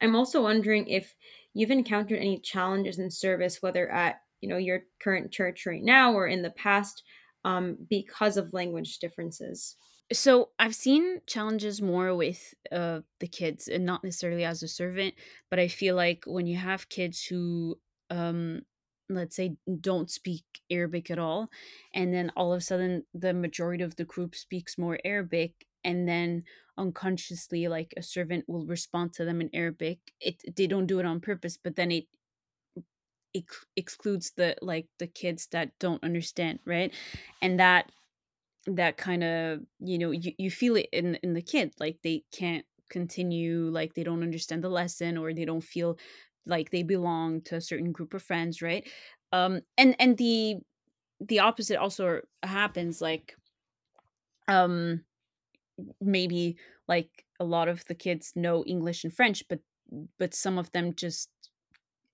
I'm 0.00 0.14
also 0.14 0.42
wondering 0.42 0.86
if 0.88 1.14
you've 1.54 1.70
encountered 1.70 2.18
any 2.18 2.38
challenges 2.38 2.98
in 2.98 3.10
service, 3.10 3.58
whether 3.60 3.90
at 3.90 4.20
you 4.40 4.48
know 4.48 4.58
your 4.58 4.82
current 5.02 5.32
church 5.32 5.66
right 5.66 5.82
now 5.82 6.12
or 6.12 6.26
in 6.26 6.42
the 6.42 6.50
past, 6.50 7.02
um, 7.44 7.76
because 7.88 8.36
of 8.36 8.52
language 8.52 8.98
differences. 8.98 9.76
So 10.12 10.50
I've 10.58 10.74
seen 10.74 11.22
challenges 11.26 11.80
more 11.80 12.14
with 12.14 12.54
uh, 12.70 13.00
the 13.20 13.28
kids, 13.28 13.68
and 13.68 13.86
not 13.86 14.04
necessarily 14.04 14.44
as 14.44 14.62
a 14.62 14.68
servant, 14.68 15.14
but 15.50 15.58
I 15.58 15.68
feel 15.68 15.96
like 15.96 16.24
when 16.26 16.46
you 16.46 16.56
have 16.56 16.88
kids 16.88 17.24
who 17.24 17.80
um, 18.10 18.62
let's 19.08 19.36
say 19.36 19.56
don't 19.80 20.10
speak 20.10 20.44
arabic 20.70 21.10
at 21.10 21.18
all 21.18 21.50
and 21.92 22.12
then 22.14 22.32
all 22.36 22.52
of 22.52 22.58
a 22.58 22.60
sudden 22.60 23.04
the 23.12 23.34
majority 23.34 23.84
of 23.84 23.96
the 23.96 24.04
group 24.04 24.34
speaks 24.34 24.78
more 24.78 24.98
arabic 25.04 25.66
and 25.84 26.08
then 26.08 26.42
unconsciously 26.78 27.68
like 27.68 27.92
a 27.96 28.02
servant 28.02 28.44
will 28.48 28.66
respond 28.66 29.12
to 29.12 29.24
them 29.24 29.40
in 29.40 29.50
arabic 29.54 29.98
it 30.20 30.42
they 30.56 30.66
don't 30.66 30.86
do 30.86 30.98
it 30.98 31.04
on 31.06 31.20
purpose 31.20 31.58
but 31.62 31.76
then 31.76 31.90
it 31.90 32.06
it 33.34 33.44
excludes 33.76 34.32
the 34.36 34.56
like 34.62 34.88
the 34.98 35.06
kids 35.08 35.48
that 35.52 35.72
don't 35.80 36.02
understand 36.04 36.60
right? 36.66 36.94
And 37.42 37.60
that 37.60 37.90
that 38.66 38.96
kind 38.96 39.22
of 39.24 39.60
you 39.80 39.98
know 39.98 40.10
you, 40.10 40.32
you 40.38 40.50
feel 40.50 40.76
it 40.76 40.88
in 40.92 41.16
in 41.16 41.34
the 41.34 41.42
kid 41.42 41.74
like 41.80 41.98
they 42.02 42.24
can't 42.32 42.64
continue 42.90 43.68
like 43.70 43.94
they 43.94 44.04
don't 44.04 44.22
understand 44.22 44.62
the 44.64 44.68
lesson 44.68 45.18
or 45.18 45.32
they 45.34 45.44
don't 45.44 45.64
feel 45.64 45.98
like 46.46 46.70
they 46.70 46.82
belong 46.82 47.40
to 47.42 47.56
a 47.56 47.60
certain 47.60 47.92
group 47.92 48.14
of 48.14 48.22
friends 48.22 48.62
right? 48.62 48.88
Um 49.32 49.60
and 49.78 49.96
and 49.98 50.16
the 50.18 50.56
the 51.20 51.40
opposite 51.40 51.78
also 51.78 52.20
happens 52.42 53.00
like 53.00 53.36
um 54.48 55.04
maybe 56.00 56.56
like 56.88 57.24
a 57.40 57.44
lot 57.44 57.68
of 57.68 57.84
the 57.86 57.94
kids 57.94 58.32
know 58.36 58.64
english 58.66 59.04
and 59.04 59.14
french 59.14 59.44
but 59.48 59.60
but 60.18 60.34
some 60.34 60.58
of 60.58 60.70
them 60.72 60.94
just 60.94 61.30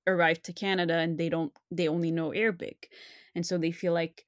arrived 0.06 0.44
to 0.44 0.52
canada 0.52 0.94
and 0.96 1.18
they 1.18 1.28
don't 1.28 1.52
they 1.70 1.88
only 1.88 2.10
know 2.10 2.32
arabic 2.32 2.90
and 3.34 3.46
so 3.46 3.58
they 3.58 3.70
feel 3.72 3.92
like 3.92 4.26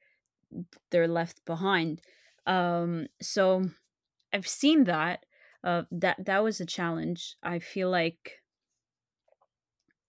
they're 0.90 1.08
left 1.08 1.44
behind. 1.44 2.00
Um 2.46 3.06
so 3.20 3.64
i've 4.32 4.48
seen 4.48 4.84
that 4.84 5.26
uh 5.64 5.84
that 5.92 6.24
that 6.26 6.42
was 6.44 6.60
a 6.60 6.66
challenge. 6.66 7.36
I 7.42 7.58
feel 7.60 7.90
like 7.90 8.42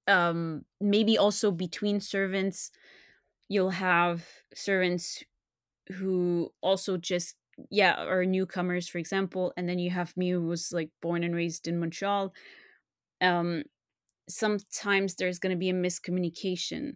um 0.08 0.66
maybe 0.82 1.18
also 1.18 1.52
between 1.52 2.00
servants 2.00 2.72
you'll 3.50 3.72
have 3.72 4.28
servants 4.56 5.24
who 5.94 6.52
also 6.62 6.98
just 6.98 7.36
yeah 7.72 8.04
are 8.06 8.26
newcomers 8.26 8.88
for 8.90 9.00
example 9.00 9.54
and 9.58 9.70
then 9.70 9.80
you 9.80 9.90
have 9.92 10.16
me 10.18 10.32
who 10.32 10.42
was 10.42 10.72
like 10.74 10.90
born 11.02 11.24
and 11.24 11.36
raised 11.36 11.68
in 11.68 11.80
montreal. 11.80 12.34
Um 13.22 13.64
sometimes 14.30 15.16
there's 15.16 15.40
going 15.40 15.52
to 15.52 15.60
be 15.60 15.70
a 15.70 15.74
miscommunication 15.74 16.96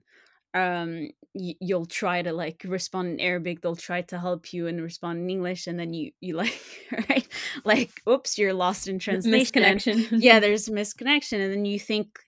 um 0.54 1.10
y- 1.34 1.56
you'll 1.60 1.86
try 1.86 2.22
to 2.22 2.32
like 2.32 2.64
respond 2.66 3.08
in 3.10 3.20
arabic 3.20 3.62
they'll 3.62 3.76
try 3.76 4.02
to 4.02 4.18
help 4.18 4.54
you 4.54 4.68
and 4.68 4.82
respond 4.82 5.20
in 5.20 5.30
english 5.30 5.68
and 5.68 5.80
then 5.80 5.94
you 5.94 6.12
you 6.22 6.36
like 6.44 6.62
right? 7.10 7.28
Like 7.66 8.02
oops 8.10 8.38
you're 8.38 8.54
lost 8.54 8.88
in 8.88 8.98
translation 9.00 9.64
misconnection. 9.64 10.22
yeah 10.22 10.40
there's 10.40 10.70
misconnection 10.70 11.40
and 11.44 11.54
then 11.54 11.66
you 11.66 11.80
think 11.80 12.20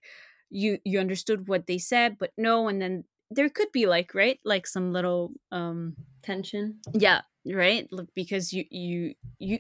you 0.50 0.80
you 0.84 1.00
understood 1.00 1.48
what 1.48 1.68
they 1.68 1.78
said 1.78 2.18
but 2.20 2.32
no 2.38 2.68
and 2.68 2.82
then 2.82 3.04
there 3.32 3.50
could 3.50 3.72
be 3.72 3.86
like 3.86 4.16
right? 4.16 4.40
Like 4.44 4.66
some 4.66 4.92
little 4.92 5.32
um 5.52 5.96
tension. 6.24 6.80
yeah 6.94 7.22
right? 7.46 7.88
Because 8.16 8.52
you 8.54 8.66
you 8.70 9.16
you 9.40 9.60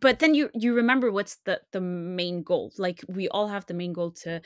but 0.00 0.18
then 0.18 0.34
you 0.34 0.50
you 0.54 0.74
remember 0.74 1.12
what's 1.12 1.36
the 1.44 1.60
the 1.72 1.80
main 1.80 2.42
goal 2.42 2.72
like 2.78 3.04
we 3.08 3.28
all 3.28 3.48
have 3.48 3.66
the 3.66 3.74
main 3.74 3.92
goal 3.92 4.10
to 4.10 4.40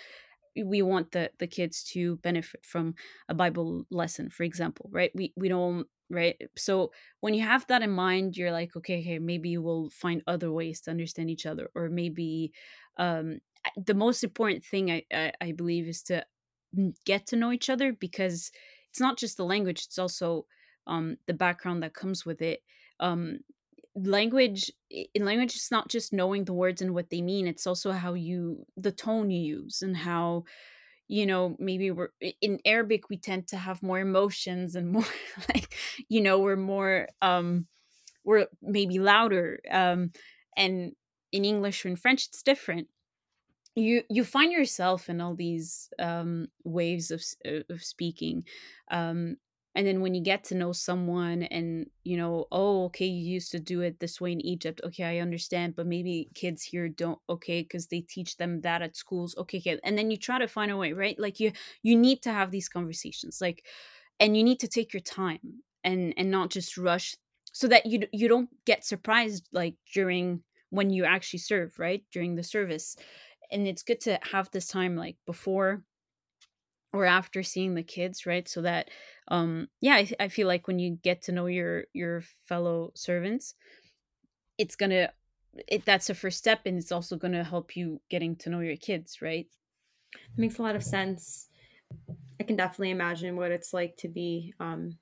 we 0.65 0.83
want 0.83 1.13
the 1.13 1.31
the 1.39 1.47
kids 1.47 1.83
to 1.83 2.17
benefit 2.19 2.65
from 2.65 2.95
a 3.29 3.35
bible 3.35 3.87
lesson 3.91 4.31
for 4.31 4.43
example 4.45 4.89
right? 4.93 5.11
We 5.15 5.33
we 5.37 5.49
don't 5.49 5.87
right? 6.09 6.41
So 6.57 6.93
when 7.21 7.35
you 7.35 7.43
have 7.43 7.67
that 7.67 7.83
in 7.83 7.91
mind 7.91 8.37
you're 8.37 8.53
like 8.53 8.77
okay 8.77 9.01
okay 9.01 9.19
maybe 9.19 9.59
we'll 9.59 9.91
find 9.91 10.23
other 10.27 10.53
ways 10.53 10.81
to 10.83 10.91
understand 10.91 11.31
each 11.31 11.47
other 11.47 11.71
or 11.75 11.89
maybe 11.89 12.53
um 12.97 13.41
the 13.77 13.95
most 13.95 14.23
important 14.23 14.65
thing 14.65 14.91
I, 14.93 15.03
I, 15.13 15.33
I 15.41 15.53
believe 15.53 15.89
is 15.89 16.03
to 16.05 16.25
get 17.05 17.27
to 17.29 17.37
know 17.37 17.53
each 17.53 17.71
other 17.71 17.93
because 17.93 18.51
it's 18.91 19.01
not 19.01 19.19
just 19.19 19.37
the 19.37 19.45
language 19.45 19.85
it's 19.87 19.99
also 19.99 20.47
um, 20.87 21.17
the 21.27 21.35
background 21.35 21.83
that 21.83 21.95
comes 21.95 22.25
with 22.25 22.41
it. 22.41 22.63
Um, 23.01 23.39
language 23.97 24.71
in 24.91 25.25
language 25.25 25.55
it's 25.57 25.71
not 25.71 25.89
just 25.89 26.13
knowing 26.13 26.45
the 26.45 26.53
words 26.53 26.83
and 26.83 26.95
what 26.95 27.11
they 27.11 27.23
mean 27.23 27.47
it's 27.47 27.67
also 27.67 27.93
how 27.93 28.13
you 28.15 28.67
the 28.77 28.93
tone 28.93 29.31
you 29.31 29.41
use 29.41 29.81
and 29.83 29.97
how 29.97 30.45
you 31.09 31.27
know 31.27 31.57
maybe 31.59 31.91
we're 31.91 32.11
in 32.41 32.61
arabic 32.65 33.11
we 33.11 33.17
tend 33.17 33.49
to 33.49 33.57
have 33.57 33.83
more 33.83 34.01
emotions 34.01 34.77
and 34.77 34.91
more 34.93 35.07
like 35.55 35.77
you 36.09 36.21
know 36.21 36.39
we're 36.41 36.57
more 36.57 37.09
um 37.23 37.67
we're 38.25 38.47
maybe 38.63 38.99
louder 38.99 39.61
um 39.71 40.11
and 40.57 40.93
in 41.33 41.45
english 41.45 41.85
or 41.85 41.89
in 41.89 41.97
french 41.97 42.27
it's 42.29 42.43
different. 42.43 42.89
You 43.75 44.05
you 44.09 44.25
find 44.25 44.53
yourself 44.53 45.11
in 45.11 45.21
all 45.21 45.35
these 45.35 45.91
um, 45.99 46.49
waves 46.65 47.11
of 47.11 47.23
of 47.69 47.83
speaking, 47.85 48.47
um, 48.91 49.37
and 49.77 49.87
then 49.87 50.01
when 50.01 50.15
you 50.15 50.23
get 50.23 50.43
to 50.43 50.57
know 50.57 50.73
someone 50.73 51.45
and 51.45 51.87
you 52.03 52.17
know 52.17 52.47
oh 52.51 52.87
okay 52.87 53.07
you 53.07 53.33
used 53.33 53.53
to 53.53 53.61
do 53.61 53.83
it 53.83 54.01
this 54.01 54.21
way 54.21 54.33
in 54.33 54.45
egypt 54.45 54.81
okay 54.83 55.05
i 55.05 55.19
understand 55.19 55.77
but 55.77 55.87
maybe 55.87 56.29
kids 56.35 56.63
here 56.65 56.89
don't 56.89 57.21
okay 57.29 57.63
because 57.63 57.87
they 57.87 58.01
teach 58.01 58.37
them 58.39 58.61
that 58.63 58.83
at 58.83 58.97
schools 58.97 59.37
okay, 59.39 59.59
okay 59.59 59.79
and 59.85 59.97
then 59.97 60.11
you 60.11 60.17
try 60.17 60.39
to 60.39 60.49
find 60.49 60.71
a 60.73 60.77
way 60.77 60.93
right? 60.93 61.19
Like 61.19 61.39
you 61.41 61.53
you 61.83 61.97
need 61.97 62.23
to 62.23 62.33
have 62.33 62.51
these 62.51 62.69
conversations 62.69 63.41
like 63.41 63.65
and 64.19 64.37
you 64.37 64.43
need 64.43 64.61
to 64.61 64.69
take 64.69 64.93
your 64.93 65.01
time 65.03 65.63
and 65.85 66.15
and 66.17 66.31
not 66.31 66.51
just 66.51 66.77
rush 66.77 67.17
so 67.53 67.69
that 67.69 67.87
you 67.87 68.07
you 68.13 68.29
don't 68.29 68.51
get 68.65 68.85
surprised 68.85 69.49
like 69.53 69.75
during 69.93 70.43
when 70.71 70.91
you 70.91 71.05
actually 71.05 71.39
serve 71.39 71.79
right? 71.79 72.05
During 72.11 72.35
the 72.35 72.43
service. 72.43 72.97
And 73.53 73.69
it's 73.69 73.85
good 73.85 74.01
to 74.03 74.19
have 74.33 74.51
this 74.51 74.67
time 74.67 74.97
like 74.97 75.17
before 75.25 75.85
or 76.93 77.05
after 77.05 77.43
seeing 77.43 77.75
the 77.75 77.83
kids 77.83 78.27
right? 78.27 78.49
So 78.49 78.63
that 78.63 78.91
um 79.29 79.69
yeah 79.81 79.95
I, 79.95 80.11
I 80.21 80.29
feel 80.29 80.47
like 80.47 80.67
when 80.67 80.79
you 80.79 80.97
get 81.03 81.23
to 81.23 81.33
know 81.33 81.47
your 81.47 81.85
your 81.93 82.23
fellow 82.45 82.93
servants 82.95 83.55
it's 84.59 84.77
gonna 84.77 85.11
it 85.69 85.85
that's 85.85 86.07
the 86.07 86.15
first 86.15 86.39
step 86.39 86.61
and 86.67 86.79
it's 86.79 86.93
also 86.93 87.17
gonna 87.17 87.45
help 87.45 87.77
you 87.77 88.01
getting 88.11 88.37
to 88.37 88.51
know 88.51 88.61
your 88.61 88.77
kids 88.77 89.23
right? 89.23 89.47
It 90.13 90.39
makes 90.39 90.59
a 90.59 90.63
lot 90.63 90.77
of 90.77 90.85
sense. 90.85 91.49
I 92.41 92.45
can 92.45 92.57
definitely 92.57 92.91
imagine 92.91 93.37
what 93.37 93.53
it's 93.53 93.73
like 93.73 93.97
to 93.99 94.09
be 94.09 94.55
um 94.61 94.99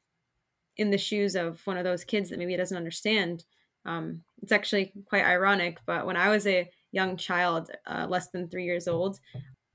in 0.76 0.90
the 0.90 0.98
shoes 0.98 1.36
of 1.36 1.66
one 1.66 1.76
of 1.76 1.84
those 1.84 2.04
kids 2.04 2.30
that 2.30 2.38
maybe 2.38 2.56
doesn't 2.56 2.76
understand. 2.76 3.44
Um 3.84 4.22
it's 4.42 4.52
actually 4.52 4.92
quite 5.08 5.24
ironic 5.24 5.78
but 5.86 6.06
when 6.06 6.16
i 6.16 6.28
was 6.28 6.46
a 6.46 6.70
young 6.92 7.16
child 7.16 7.70
uh, 7.86 8.06
less 8.08 8.28
than 8.28 8.48
three 8.48 8.64
years 8.64 8.86
old 8.86 9.18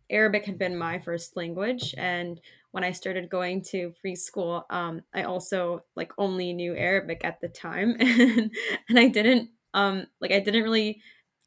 Arabic 0.09 0.45
had 0.45 0.57
been 0.57 0.77
my 0.77 0.99
first 0.99 1.35
language, 1.37 1.93
and 1.97 2.39
when 2.71 2.83
I 2.83 2.91
started 2.91 3.29
going 3.29 3.61
to 3.63 3.93
preschool, 4.03 4.63
um, 4.69 5.01
I 5.13 5.23
also 5.23 5.83
like 5.95 6.11
only 6.17 6.53
knew 6.53 6.75
Arabic 6.75 7.21
at 7.23 7.41
the 7.41 7.49
time, 7.49 7.95
and, 7.99 8.51
and 8.89 8.99
I 8.99 9.07
didn't 9.07 9.49
um, 9.73 10.07
like 10.21 10.31
I 10.31 10.39
didn't 10.39 10.63
really 10.63 11.01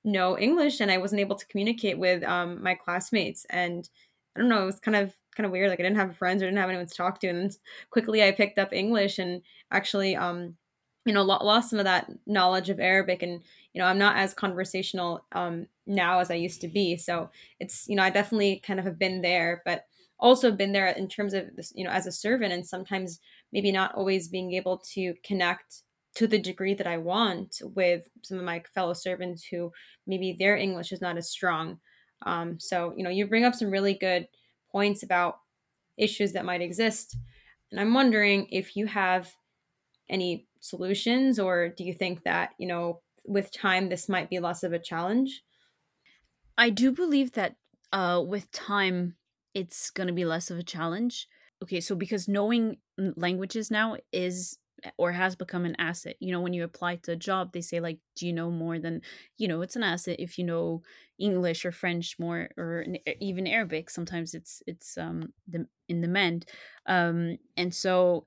know 0.04 0.38
English, 0.38 0.80
and 0.80 0.90
I 0.90 0.98
wasn't 0.98 1.20
able 1.20 1.36
to 1.36 1.46
communicate 1.46 1.98
with 1.98 2.22
um, 2.24 2.62
my 2.62 2.74
classmates. 2.74 3.46
And 3.50 3.88
I 4.36 4.40
don't 4.40 4.48
know, 4.48 4.62
it 4.62 4.66
was 4.66 4.80
kind 4.80 4.96
of 4.96 5.14
kind 5.36 5.46
of 5.46 5.52
weird. 5.52 5.70
Like 5.70 5.80
I 5.80 5.84
didn't 5.84 5.96
have 5.96 6.16
friends 6.16 6.42
or 6.42 6.46
didn't 6.46 6.58
have 6.58 6.68
anyone 6.68 6.86
to 6.86 6.94
talk 6.94 7.20
to, 7.20 7.28
and 7.28 7.38
then 7.38 7.50
quickly 7.90 8.22
I 8.22 8.32
picked 8.32 8.58
up 8.58 8.72
English 8.72 9.18
and 9.18 9.42
actually 9.70 10.16
um, 10.16 10.56
you 11.04 11.12
know 11.12 11.22
lost 11.22 11.70
some 11.70 11.78
of 11.78 11.84
that 11.84 12.10
knowledge 12.26 12.70
of 12.70 12.80
Arabic 12.80 13.22
and 13.22 13.42
you 13.72 13.80
know 13.80 13.86
I'm 13.86 13.98
not 13.98 14.16
as 14.16 14.34
conversational 14.34 15.24
um, 15.32 15.66
now 15.86 16.20
as 16.20 16.30
I 16.30 16.34
used 16.34 16.60
to 16.62 16.68
be. 16.68 16.96
So 16.96 17.30
it's 17.60 17.86
you 17.88 17.96
know 17.96 18.02
I 18.02 18.10
definitely 18.10 18.62
kind 18.64 18.78
of 18.78 18.86
have 18.86 18.98
been 18.98 19.22
there 19.22 19.62
but 19.64 19.84
also 20.18 20.52
been 20.52 20.72
there 20.72 20.86
in 20.86 21.08
terms 21.08 21.34
of 21.34 21.56
this 21.56 21.72
you 21.74 21.84
know 21.84 21.90
as 21.90 22.06
a 22.06 22.12
servant 22.12 22.52
and 22.52 22.66
sometimes 22.66 23.20
maybe 23.52 23.72
not 23.72 23.94
always 23.94 24.28
being 24.28 24.52
able 24.52 24.78
to 24.94 25.14
connect 25.24 25.82
to 26.14 26.26
the 26.26 26.38
degree 26.38 26.74
that 26.74 26.86
I 26.86 26.98
want 26.98 27.56
with 27.62 28.08
some 28.22 28.38
of 28.38 28.44
my 28.44 28.62
fellow 28.74 28.92
servants 28.92 29.44
who 29.50 29.72
maybe 30.06 30.36
their 30.38 30.56
English 30.56 30.92
is 30.92 31.00
not 31.00 31.16
as 31.16 31.30
strong. 31.30 31.80
Um, 32.24 32.60
so 32.60 32.94
you 32.96 33.02
know 33.02 33.10
you 33.10 33.26
bring 33.26 33.44
up 33.44 33.54
some 33.54 33.70
really 33.70 33.94
good 33.94 34.28
points 34.70 35.02
about 35.02 35.40
issues 35.98 36.32
that 36.32 36.44
might 36.44 36.62
exist 36.62 37.16
and 37.70 37.80
I'm 37.80 37.94
wondering 37.94 38.46
if 38.50 38.76
you 38.76 38.86
have 38.86 39.34
any 40.08 40.46
solutions 40.60 41.38
or 41.38 41.68
do 41.68 41.84
you 41.84 41.92
think 41.92 42.22
that 42.22 42.50
you 42.58 42.68
know 42.68 43.00
with 43.24 43.50
time 43.50 43.88
this 43.88 44.08
might 44.08 44.30
be 44.30 44.38
less 44.38 44.62
of 44.62 44.72
a 44.72 44.78
challenge 44.78 45.42
i 46.58 46.70
do 46.70 46.92
believe 46.92 47.32
that 47.32 47.56
uh 47.92 48.22
with 48.26 48.50
time 48.52 49.16
it's 49.54 49.90
going 49.90 50.06
to 50.06 50.14
be 50.14 50.24
less 50.24 50.50
of 50.50 50.56
a 50.58 50.62
challenge. 50.62 51.28
Okay 51.62 51.78
so 51.80 51.94
because 51.94 52.26
knowing 52.26 52.78
languages 53.16 53.70
now 53.70 53.96
is 54.12 54.58
or 54.98 55.12
has 55.12 55.36
become 55.36 55.64
an 55.64 55.76
asset 55.78 56.16
you 56.18 56.32
know 56.32 56.40
when 56.40 56.52
you 56.54 56.64
apply 56.64 56.96
to 56.96 57.12
a 57.12 57.16
job 57.16 57.52
they 57.52 57.60
say 57.60 57.78
like 57.78 58.00
do 58.16 58.26
you 58.26 58.32
know 58.32 58.50
more 58.50 58.80
than 58.80 59.00
you 59.38 59.46
know 59.46 59.60
it's 59.60 59.76
an 59.76 59.84
asset 59.84 60.16
if 60.18 60.38
you 60.38 60.44
know 60.44 60.82
english 61.20 61.64
or 61.64 61.70
french 61.70 62.18
more 62.18 62.48
or 62.56 62.84
even 63.20 63.46
arabic 63.46 63.88
sometimes 63.90 64.34
it's 64.34 64.60
it's 64.66 64.98
um 64.98 65.32
the 65.46 65.68
in 65.88 66.00
demand 66.00 66.46
um 66.86 67.38
and 67.56 67.72
so 67.72 68.26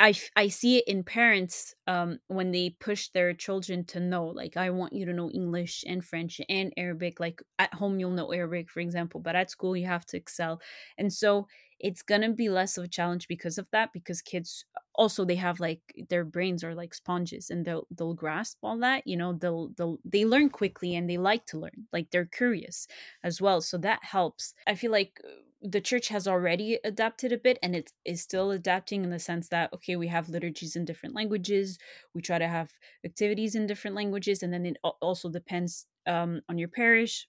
I, 0.00 0.14
I 0.36 0.48
see 0.48 0.78
it 0.78 0.84
in 0.88 1.04
parents 1.04 1.74
um, 1.86 2.18
when 2.28 2.50
they 2.52 2.70
push 2.70 3.08
their 3.10 3.32
children 3.34 3.84
to 3.86 4.00
know 4.00 4.26
like 4.26 4.56
i 4.56 4.70
want 4.70 4.92
you 4.92 5.06
to 5.06 5.12
know 5.12 5.30
english 5.30 5.84
and 5.86 6.04
french 6.04 6.40
and 6.48 6.72
arabic 6.76 7.20
like 7.20 7.42
at 7.58 7.74
home 7.74 7.98
you'll 7.98 8.10
know 8.10 8.32
arabic 8.32 8.70
for 8.70 8.80
example 8.80 9.20
but 9.20 9.36
at 9.36 9.50
school 9.50 9.76
you 9.76 9.86
have 9.86 10.06
to 10.06 10.16
excel. 10.16 10.60
And 10.96 11.12
so 11.12 11.46
it's 11.80 12.02
gonna 12.02 12.32
be 12.32 12.48
less 12.48 12.76
of 12.78 12.84
a 12.84 12.88
challenge 12.88 13.28
because 13.28 13.58
of 13.58 13.70
that 13.70 13.92
because 13.92 14.20
kids 14.22 14.64
also 14.94 15.24
they 15.24 15.36
have 15.36 15.60
like 15.60 15.80
their 16.08 16.24
brains 16.24 16.64
are 16.64 16.74
like 16.74 16.92
sponges 16.94 17.50
and 17.50 17.64
they'll 17.64 17.86
they'll 17.90 18.14
grasp 18.14 18.58
all 18.62 18.78
that 18.78 19.06
you 19.06 19.16
know 19.16 19.32
they'll 19.32 19.68
they'll 19.76 19.98
they 20.04 20.24
learn 20.24 20.50
quickly 20.50 20.94
and 20.94 21.08
they 21.08 21.18
like 21.18 21.46
to 21.46 21.58
learn 21.58 21.86
like 21.92 22.10
they're 22.10 22.26
curious 22.26 22.86
as 23.22 23.40
well 23.40 23.60
so 23.60 23.78
that 23.78 24.02
helps. 24.04 24.54
I 24.66 24.74
feel 24.74 24.90
like 24.92 25.20
the 25.60 25.80
church 25.80 26.08
has 26.08 26.28
already 26.28 26.78
adapted 26.84 27.32
a 27.32 27.38
bit 27.38 27.58
and 27.62 27.74
it 27.74 27.92
is 28.04 28.22
still 28.22 28.50
adapting 28.52 29.02
in 29.02 29.10
the 29.10 29.18
sense 29.18 29.48
that 29.48 29.72
okay 29.72 29.96
we 29.96 30.06
have 30.06 30.28
liturgies 30.28 30.76
in 30.76 30.84
different 30.84 31.14
languages 31.16 31.78
we 32.14 32.22
try 32.22 32.38
to 32.38 32.46
have 32.46 32.78
activities 33.04 33.54
in 33.56 33.66
different 33.66 33.96
languages 33.96 34.42
and 34.42 34.52
then 34.52 34.64
it 34.66 34.76
also 35.00 35.28
depends 35.28 35.86
um, 36.06 36.40
on 36.48 36.58
your 36.58 36.68
parish 36.68 37.28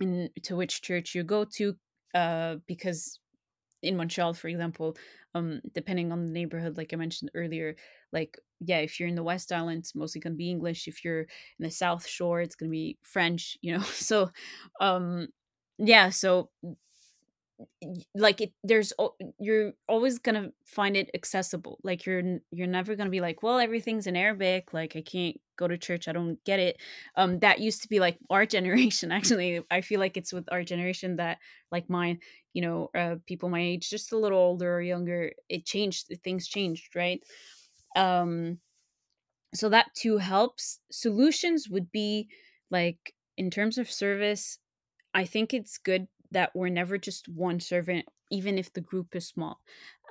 and 0.00 0.30
to 0.42 0.56
which 0.56 0.82
church 0.82 1.14
you 1.14 1.22
go 1.24 1.44
to 1.44 1.76
uh, 2.14 2.56
because 2.66 3.20
in 3.82 3.96
montreal 3.96 4.34
for 4.34 4.48
example 4.48 4.96
um, 5.34 5.60
depending 5.74 6.12
on 6.12 6.26
the 6.26 6.30
neighborhood 6.32 6.76
like 6.76 6.92
i 6.92 6.96
mentioned 6.96 7.30
earlier 7.34 7.74
like 8.12 8.38
yeah 8.60 8.78
if 8.78 9.00
you're 9.00 9.08
in 9.08 9.14
the 9.14 9.22
west 9.22 9.50
island 9.52 9.78
it's 9.80 9.94
mostly 9.94 10.20
to 10.20 10.30
be 10.30 10.50
english. 10.50 10.86
If 10.88 11.04
you're 11.04 11.22
in 11.22 11.60
the 11.60 11.70
south 11.70 12.06
shore 12.06 12.40
it's 12.42 12.56
to 12.56 12.68
be 12.68 12.98
french 13.02 13.56
you 13.62 13.72
know? 13.76 13.82
So 13.84 14.30
um 14.80 15.28
yeah 15.78 16.10
so 16.10 16.50
like 18.14 18.40
it 18.40 18.52
there's 18.64 18.92
you're 19.38 19.72
always 19.88 20.18
gonna 20.18 20.50
find 20.66 20.96
it 20.96 21.10
accessible. 21.14 21.78
Like 21.82 22.06
you're 22.06 22.22
you're 22.50 22.66
never 22.66 22.94
gonna 22.96 23.10
be 23.10 23.20
like 23.20 23.42
well 23.42 23.58
everything's 23.58 24.06
in 24.06 24.16
arabic 24.16 24.72
like 24.72 24.96
i 24.96 25.02
can't 25.02 25.36
go 25.56 25.68
to 25.68 25.76
church 25.78 26.08
i 26.08 26.12
don't 26.12 26.42
get 26.44 26.60
it. 26.60 26.78
Um 27.16 27.38
that 27.40 27.60
used 27.60 27.82
to 27.82 27.88
be 27.88 28.00
like 28.00 28.18
our 28.30 28.46
generation 28.56 29.12
actually. 29.12 29.62
I 29.70 29.80
feel 29.80 30.00
like 30.00 30.16
it's 30.16 30.32
with 30.32 30.48
our 30.52 30.64
generation 30.64 31.16
that 31.16 31.38
like 31.70 31.88
my 31.90 32.18
you 32.52 32.62
know 32.62 32.90
uh, 32.94 33.16
people 33.26 33.48
my 33.48 33.60
age 33.60 33.90
just 33.90 34.12
a 34.12 34.18
little 34.18 34.38
older 34.38 34.74
or 34.76 34.82
younger 34.82 35.32
it 35.48 35.64
changed 35.64 36.12
things 36.22 36.46
changed 36.48 36.94
right 36.96 37.22
um 37.96 38.60
so 39.54 39.68
that 39.68 39.94
too 39.94 40.18
helps 40.18 40.80
solutions 40.90 41.68
would 41.68 41.90
be 41.92 42.28
like 42.70 43.14
in 43.36 43.50
terms 43.50 43.78
of 43.78 43.90
service 43.90 44.58
i 45.14 45.24
think 45.24 45.54
it's 45.54 45.78
good 45.78 46.08
that 46.32 46.54
we're 46.56 46.68
never 46.70 46.98
just 46.98 47.28
one 47.28 47.60
servant, 47.60 48.06
even 48.30 48.58
if 48.58 48.72
the 48.72 48.80
group 48.80 49.14
is 49.14 49.28
small. 49.28 49.60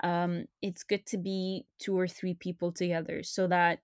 Um, 0.04 0.46
it's 0.62 0.84
good 0.84 1.06
to 1.08 1.18
be 1.18 1.66
two 1.80 1.98
or 2.00 2.08
three 2.08 2.34
people 2.36 2.72
together 2.72 3.24
so 3.24 3.48
that 3.48 3.82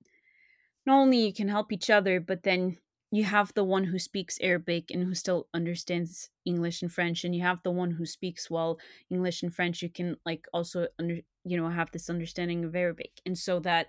not 0.85 0.99
only 0.99 1.19
you 1.25 1.33
can 1.33 1.47
help 1.47 1.71
each 1.71 1.89
other, 1.89 2.19
but 2.19 2.43
then 2.43 2.77
you 3.11 3.23
have 3.23 3.53
the 3.53 3.63
one 3.63 3.85
who 3.85 3.99
speaks 3.99 4.37
Arabic 4.41 4.91
and 4.91 5.03
who 5.03 5.15
still 5.15 5.47
understands 5.53 6.29
English 6.45 6.81
and 6.81 6.91
French, 6.91 7.23
and 7.23 7.35
you 7.35 7.41
have 7.41 7.63
the 7.63 7.71
one 7.71 7.91
who 7.91 8.05
speaks 8.05 8.49
well 8.49 8.79
English 9.09 9.43
and 9.43 9.53
French. 9.55 9.81
You 9.81 9.89
can 9.89 10.17
like 10.25 10.47
also 10.53 10.87
under 10.99 11.19
you 11.45 11.57
know 11.57 11.69
have 11.69 11.91
this 11.91 12.09
understanding 12.09 12.65
of 12.65 12.75
Arabic, 12.75 13.21
and 13.25 13.37
so 13.37 13.59
that 13.61 13.87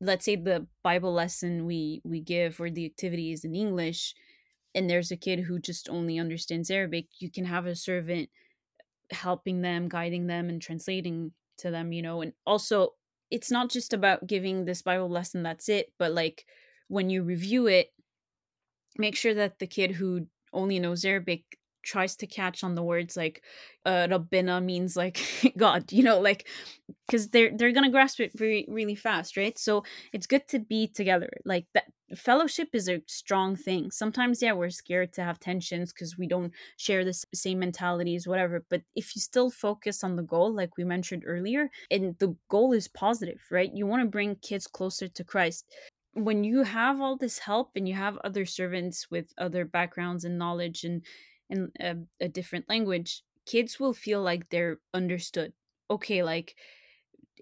let's 0.00 0.24
say 0.24 0.36
the 0.36 0.66
Bible 0.82 1.12
lesson 1.12 1.66
we 1.66 2.02
we 2.04 2.20
give 2.20 2.60
or 2.60 2.70
the 2.70 2.86
activity 2.86 3.32
is 3.32 3.44
in 3.44 3.54
English, 3.54 4.14
and 4.74 4.90
there's 4.90 5.10
a 5.10 5.16
kid 5.16 5.40
who 5.40 5.58
just 5.58 5.88
only 5.88 6.18
understands 6.18 6.70
Arabic, 6.70 7.08
you 7.20 7.30
can 7.30 7.46
have 7.46 7.66
a 7.66 7.76
servant 7.76 8.30
helping 9.10 9.62
them, 9.62 9.88
guiding 9.88 10.26
them, 10.26 10.48
and 10.48 10.60
translating 10.60 11.32
to 11.58 11.70
them, 11.70 11.92
you 11.92 12.02
know. 12.02 12.20
And 12.22 12.32
also, 12.46 12.94
it's 13.30 13.50
not 13.50 13.70
just 13.70 13.92
about 13.92 14.26
giving 14.26 14.64
this 14.64 14.82
Bible 14.82 15.08
lesson, 15.08 15.42
that's 15.42 15.68
it, 15.68 15.92
but 15.98 16.12
like 16.12 16.46
when 16.88 17.10
you 17.10 17.22
review 17.22 17.66
it, 17.66 17.88
make 18.98 19.16
sure 19.16 19.34
that 19.34 19.58
the 19.58 19.66
kid 19.66 19.92
who 19.92 20.26
only 20.52 20.78
knows 20.78 21.04
Arabic 21.04 21.44
tries 21.82 22.14
to 22.14 22.26
catch 22.28 22.62
on 22.62 22.76
the 22.76 22.82
words 22.82 23.16
like 23.16 23.42
uh 23.86 24.06
rabbina 24.08 24.62
means 24.62 24.96
like 24.96 25.18
god 25.58 25.90
you 25.90 26.00
know 26.00 26.20
like 26.20 26.46
because 27.06 27.28
they're 27.28 27.50
they're 27.56 27.72
gonna 27.72 27.90
grasp 27.90 28.20
it 28.20 28.32
very 28.36 28.64
really 28.68 28.94
fast 28.94 29.36
right? 29.36 29.58
So 29.58 29.84
it's 30.12 30.26
good 30.26 30.46
to 30.48 30.58
be 30.58 30.88
together 30.88 31.30
like 31.44 31.66
that 31.74 31.84
fellowship 32.14 32.68
is 32.74 32.88
a 32.88 33.02
strong 33.06 33.56
thing. 33.56 33.90
Sometimes 33.90 34.42
yeah 34.42 34.52
we're 34.52 34.70
scared 34.70 35.12
to 35.14 35.24
have 35.24 35.40
tensions 35.40 35.92
because 35.92 36.18
we 36.18 36.26
don't 36.26 36.52
share 36.76 37.04
the 37.04 37.14
same 37.34 37.58
mentalities 37.60 38.26
whatever 38.26 38.64
but 38.70 38.82
if 38.94 39.14
you 39.16 39.20
still 39.20 39.50
focus 39.50 40.04
on 40.04 40.16
the 40.16 40.22
goal 40.22 40.52
like 40.54 40.76
we 40.76 40.84
mentioned 40.84 41.24
earlier 41.26 41.70
and 41.90 42.16
the 42.18 42.36
goal 42.48 42.72
is 42.72 42.88
positive 42.88 43.40
right? 43.50 43.70
You 43.74 43.86
want 43.86 44.02
to 44.02 44.08
bring 44.08 44.36
kids 44.36 44.66
closer 44.66 45.08
to 45.08 45.24
christ 45.24 45.66
when 46.14 46.44
you 46.44 46.62
have 46.62 47.00
all 47.00 47.16
this 47.16 47.38
help 47.40 47.72
and 47.74 47.88
you 47.88 47.94
have 47.94 48.18
other 48.18 48.44
servants 48.44 49.10
with 49.10 49.32
other 49.38 49.64
backgrounds 49.64 50.24
and 50.24 50.38
knowledge 50.38 50.84
and 50.84 51.04
in 51.48 51.72
a, 51.80 51.96
a 52.20 52.28
different 52.28 52.68
language 52.68 53.22
kids 53.46 53.80
will 53.80 53.92
feel 53.94 54.22
like 54.22 54.48
they're 54.50 54.78
understood. 54.94 55.52
Okay 55.90 56.22
like 56.22 56.56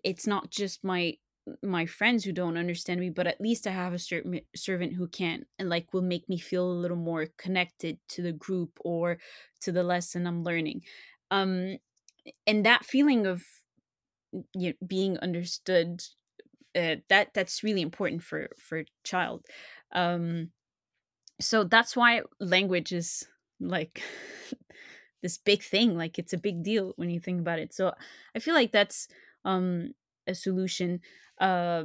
it's 0.05 0.27
not 0.27 0.51
just 0.51 0.85
my 0.85 1.17
my 1.63 1.87
friends 1.87 2.25
who 2.25 2.33
don't 2.33 2.57
understand 2.57 3.01
me 3.01 3.11
but 3.11 3.27
at 3.27 3.41
least 3.41 3.67
i 3.67 3.71
have 3.71 3.93
a 3.93 3.99
certain 3.99 4.41
servant 4.55 4.93
who 4.93 5.09
can 5.09 5.45
and 5.59 5.69
like 5.69 5.93
will 5.93 6.03
make 6.03 6.29
me 6.29 6.39
feel 6.39 6.71
a 6.71 6.81
little 6.83 6.97
more 6.97 7.27
connected 7.39 7.99
to 8.09 8.23
the 8.23 8.33
group 8.33 8.79
or 8.85 9.19
to 9.61 9.73
the 9.73 9.83
lesson 9.83 10.27
i'm 10.27 10.43
learning. 10.45 10.83
Um 11.31 11.79
and 12.47 12.67
that 12.67 12.85
feeling 12.85 13.27
of 13.27 13.45
you 14.55 14.71
know, 14.71 14.87
being 14.87 15.19
understood 15.19 16.03
uh, 16.77 16.97
that 17.09 17.35
that's 17.35 17.63
really 17.63 17.83
important 17.83 18.23
for 18.23 18.49
for 18.59 18.85
child. 19.05 19.47
Um 19.93 20.53
so 21.41 21.65
that's 21.65 21.97
why 21.97 22.23
language 22.41 22.93
is 22.93 23.29
like 23.61 24.03
this 25.23 25.39
big 25.39 25.63
thing 25.63 25.97
like 25.97 26.19
it's 26.19 26.33
a 26.33 26.39
big 26.39 26.63
deal 26.63 26.93
when 26.97 27.11
you 27.11 27.21
think 27.21 27.41
about 27.41 27.59
it. 27.59 27.73
So 27.75 27.93
i 28.35 28.39
feel 28.39 28.55
like 28.55 28.73
that's 28.73 29.09
um 29.45 29.93
a 30.27 30.35
solution 30.35 31.01
uh 31.41 31.85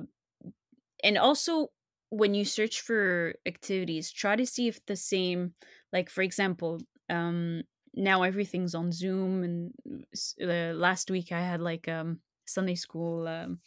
and 1.03 1.17
also 1.17 1.69
when 2.09 2.33
you 2.33 2.45
search 2.45 2.81
for 2.81 3.35
activities 3.45 4.11
try 4.11 4.35
to 4.35 4.45
see 4.45 4.67
if 4.67 4.83
the 4.85 4.95
same 4.95 5.53
like 5.91 6.09
for 6.09 6.21
example 6.21 6.79
um 7.09 7.63
now 7.95 8.23
everything's 8.23 8.75
on 8.75 8.91
zoom 8.91 9.43
and 9.43 10.05
uh, 10.41 10.73
last 10.75 11.09
week 11.09 11.31
i 11.31 11.41
had 11.41 11.61
like 11.61 11.87
um 11.87 12.19
sunday 12.45 12.75
school 12.75 13.27
um, 13.27 13.59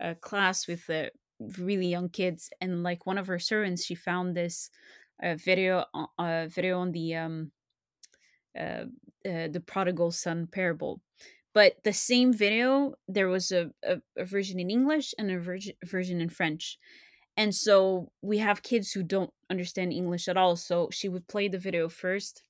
a 0.00 0.14
class 0.14 0.66
with 0.66 0.88
uh, 0.90 1.06
really 1.58 1.86
young 1.86 2.08
kids 2.08 2.50
and 2.60 2.82
like 2.82 3.06
one 3.06 3.18
of 3.18 3.26
her 3.26 3.38
servants 3.38 3.84
she 3.84 3.94
found 3.94 4.36
this 4.36 4.70
uh, 5.22 5.34
video 5.36 5.84
uh, 6.18 6.46
video 6.48 6.78
on 6.78 6.92
the 6.92 7.14
um 7.14 7.50
uh, 8.58 8.84
uh, 9.24 9.48
the 9.48 9.62
prodigal 9.64 10.10
son 10.10 10.46
parable. 10.46 11.00
But 11.54 11.76
the 11.84 11.92
same 11.92 12.32
video 12.32 12.94
there 13.08 13.28
was 13.28 13.52
a, 13.52 13.70
a, 13.82 13.98
a 14.16 14.24
version 14.24 14.58
in 14.58 14.70
english 14.70 15.14
and 15.18 15.30
a 15.30 15.38
version, 15.38 15.74
version 15.84 16.20
in 16.20 16.28
french. 16.28 16.78
And 17.36 17.54
so 17.54 18.10
we 18.20 18.38
have 18.38 18.62
kids 18.62 18.92
who 18.92 19.02
don't 19.02 19.32
understand 19.52 19.92
english 19.92 20.28
at 20.28 20.36
all 20.36 20.56
so 20.56 20.88
she 20.90 21.08
would 21.08 21.28
play 21.28 21.46
the 21.46 21.58
video 21.58 21.88
first 21.88 22.42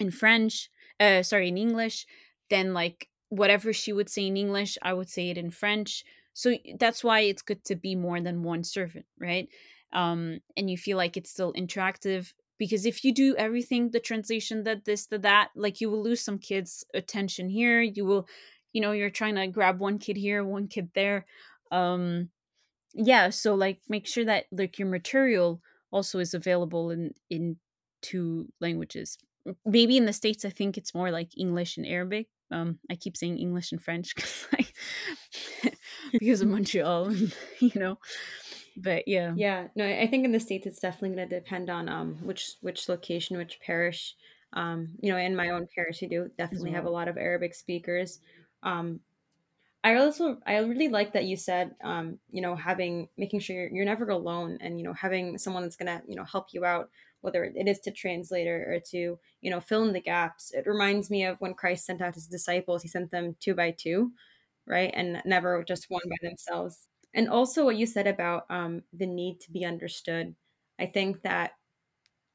in 0.00 0.10
french 0.10 0.70
uh 0.98 1.22
sorry 1.22 1.48
in 1.48 1.58
english 1.58 2.06
then 2.48 2.72
like 2.72 3.08
whatever 3.28 3.72
she 3.72 3.92
would 3.92 4.08
say 4.08 4.26
in 4.26 4.36
english 4.36 4.78
i 4.82 4.92
would 4.92 5.10
say 5.10 5.28
it 5.30 5.38
in 5.38 5.50
french 5.50 6.04
so 6.36 6.54
that's 6.78 7.02
why 7.02 7.20
it's 7.20 7.42
good 7.42 7.64
to 7.64 7.74
be 7.76 7.94
more 7.96 8.20
than 8.20 8.42
one 8.42 8.62
servant 8.64 9.06
right? 9.18 9.48
Um 9.92 10.40
and 10.56 10.70
you 10.70 10.76
feel 10.76 10.96
like 10.96 11.16
it's 11.16 11.30
still 11.30 11.52
interactive 11.54 12.34
because 12.58 12.86
if 12.86 13.04
you 13.04 13.12
do 13.14 13.36
everything 13.36 13.90
the 13.90 14.00
translation 14.00 14.64
that 14.64 14.84
this 14.84 15.06
the 15.06 15.18
that 15.20 15.50
like 15.54 15.80
you 15.80 15.90
will 15.90 16.02
lose 16.02 16.20
some 16.20 16.38
kids 16.38 16.84
attention 16.94 17.48
here 17.48 17.80
you 17.80 18.04
will 18.04 18.26
you 18.72 18.80
know 18.80 18.92
you're 18.92 19.10
trying 19.10 19.36
to 19.36 19.46
grab 19.46 19.78
one 19.80 19.98
kid 19.98 20.16
here 20.16 20.44
one 20.44 20.68
kid 20.68 20.90
there 20.94 21.26
um 21.70 22.30
yeah 22.94 23.30
so 23.30 23.54
like 23.54 23.80
make 23.88 24.06
sure 24.06 24.24
that 24.24 24.46
like 24.52 24.78
your 24.78 24.88
material 24.88 25.62
also 25.90 26.18
is 26.18 26.34
available 26.34 26.90
in 26.90 27.12
in 27.30 27.56
two 28.02 28.52
languages. 28.60 29.18
Maybe 29.64 29.96
in 29.96 30.06
the 30.06 30.12
states 30.12 30.44
i 30.44 30.50
think 30.50 30.76
it's 30.76 30.94
more 30.94 31.10
like 31.12 31.30
english 31.38 31.76
and 31.76 31.86
arabic 31.86 32.28
um 32.50 32.78
i 32.90 32.94
keep 32.94 33.16
saying 33.16 33.38
english 33.38 33.72
and 33.72 33.82
french 33.82 34.14
because 34.16 34.46
like 34.52 34.72
because 36.12 36.40
of 36.40 36.48
montreal 36.48 37.06
and 37.06 37.34
you 37.60 37.72
know 37.74 37.98
but 38.76 39.06
yeah 39.06 39.32
yeah 39.36 39.68
no 39.74 39.86
i 39.86 40.06
think 40.06 40.24
in 40.24 40.32
the 40.32 40.40
states 40.40 40.66
it's 40.66 40.80
definitely 40.80 41.16
going 41.16 41.28
to 41.28 41.40
depend 41.40 41.70
on 41.70 41.88
um 41.88 42.16
which 42.22 42.56
which 42.60 42.88
location 42.88 43.36
which 43.36 43.58
parish 43.60 44.14
um 44.52 44.88
you 45.00 45.10
know 45.10 45.18
in 45.18 45.34
my 45.34 45.50
own 45.50 45.66
parish 45.74 46.00
we 46.02 46.08
do 46.08 46.30
definitely 46.38 46.70
well. 46.70 46.76
have 46.76 46.86
a 46.86 46.90
lot 46.90 47.08
of 47.08 47.16
arabic 47.16 47.54
speakers 47.54 48.20
um 48.62 49.00
I 49.84 49.94
also 49.98 50.38
I 50.44 50.56
really 50.58 50.88
like 50.88 51.12
that 51.12 51.26
you 51.26 51.36
said 51.36 51.76
um, 51.84 52.18
you 52.32 52.42
know 52.42 52.56
having 52.56 53.08
making 53.16 53.38
sure 53.38 53.54
you're, 53.54 53.68
you're 53.68 53.84
never 53.84 54.08
alone 54.08 54.58
and 54.60 54.80
you 54.80 54.84
know 54.84 54.92
having 54.92 55.38
someone 55.38 55.62
that's 55.62 55.76
gonna 55.76 56.02
you 56.08 56.16
know 56.16 56.24
help 56.24 56.48
you 56.50 56.64
out 56.64 56.90
whether 57.26 57.44
it 57.44 57.68
is 57.68 57.80
to 57.80 57.90
translate 57.90 58.46
or, 58.46 58.74
or 58.74 58.80
to 58.92 59.18
you 59.42 59.50
know 59.50 59.60
fill 59.60 59.84
in 59.84 59.92
the 59.92 60.00
gaps. 60.00 60.52
It 60.54 60.66
reminds 60.66 61.10
me 61.10 61.24
of 61.24 61.40
when 61.40 61.54
Christ 61.54 61.84
sent 61.84 62.00
out 62.00 62.14
his 62.14 62.28
disciples; 62.28 62.82
he 62.82 62.88
sent 62.88 63.10
them 63.10 63.36
two 63.40 63.54
by 63.54 63.72
two, 63.72 64.12
right, 64.66 64.92
and 64.94 65.20
never 65.26 65.62
just 65.64 65.90
one 65.90 66.02
by 66.08 66.16
themselves. 66.22 66.86
And 67.12 67.28
also 67.28 67.64
what 67.64 67.76
you 67.76 67.86
said 67.86 68.06
about 68.06 68.44
um, 68.50 68.82
the 68.92 69.06
need 69.06 69.40
to 69.40 69.52
be 69.52 69.64
understood. 69.64 70.36
I 70.78 70.86
think 70.86 71.22
that 71.22 71.52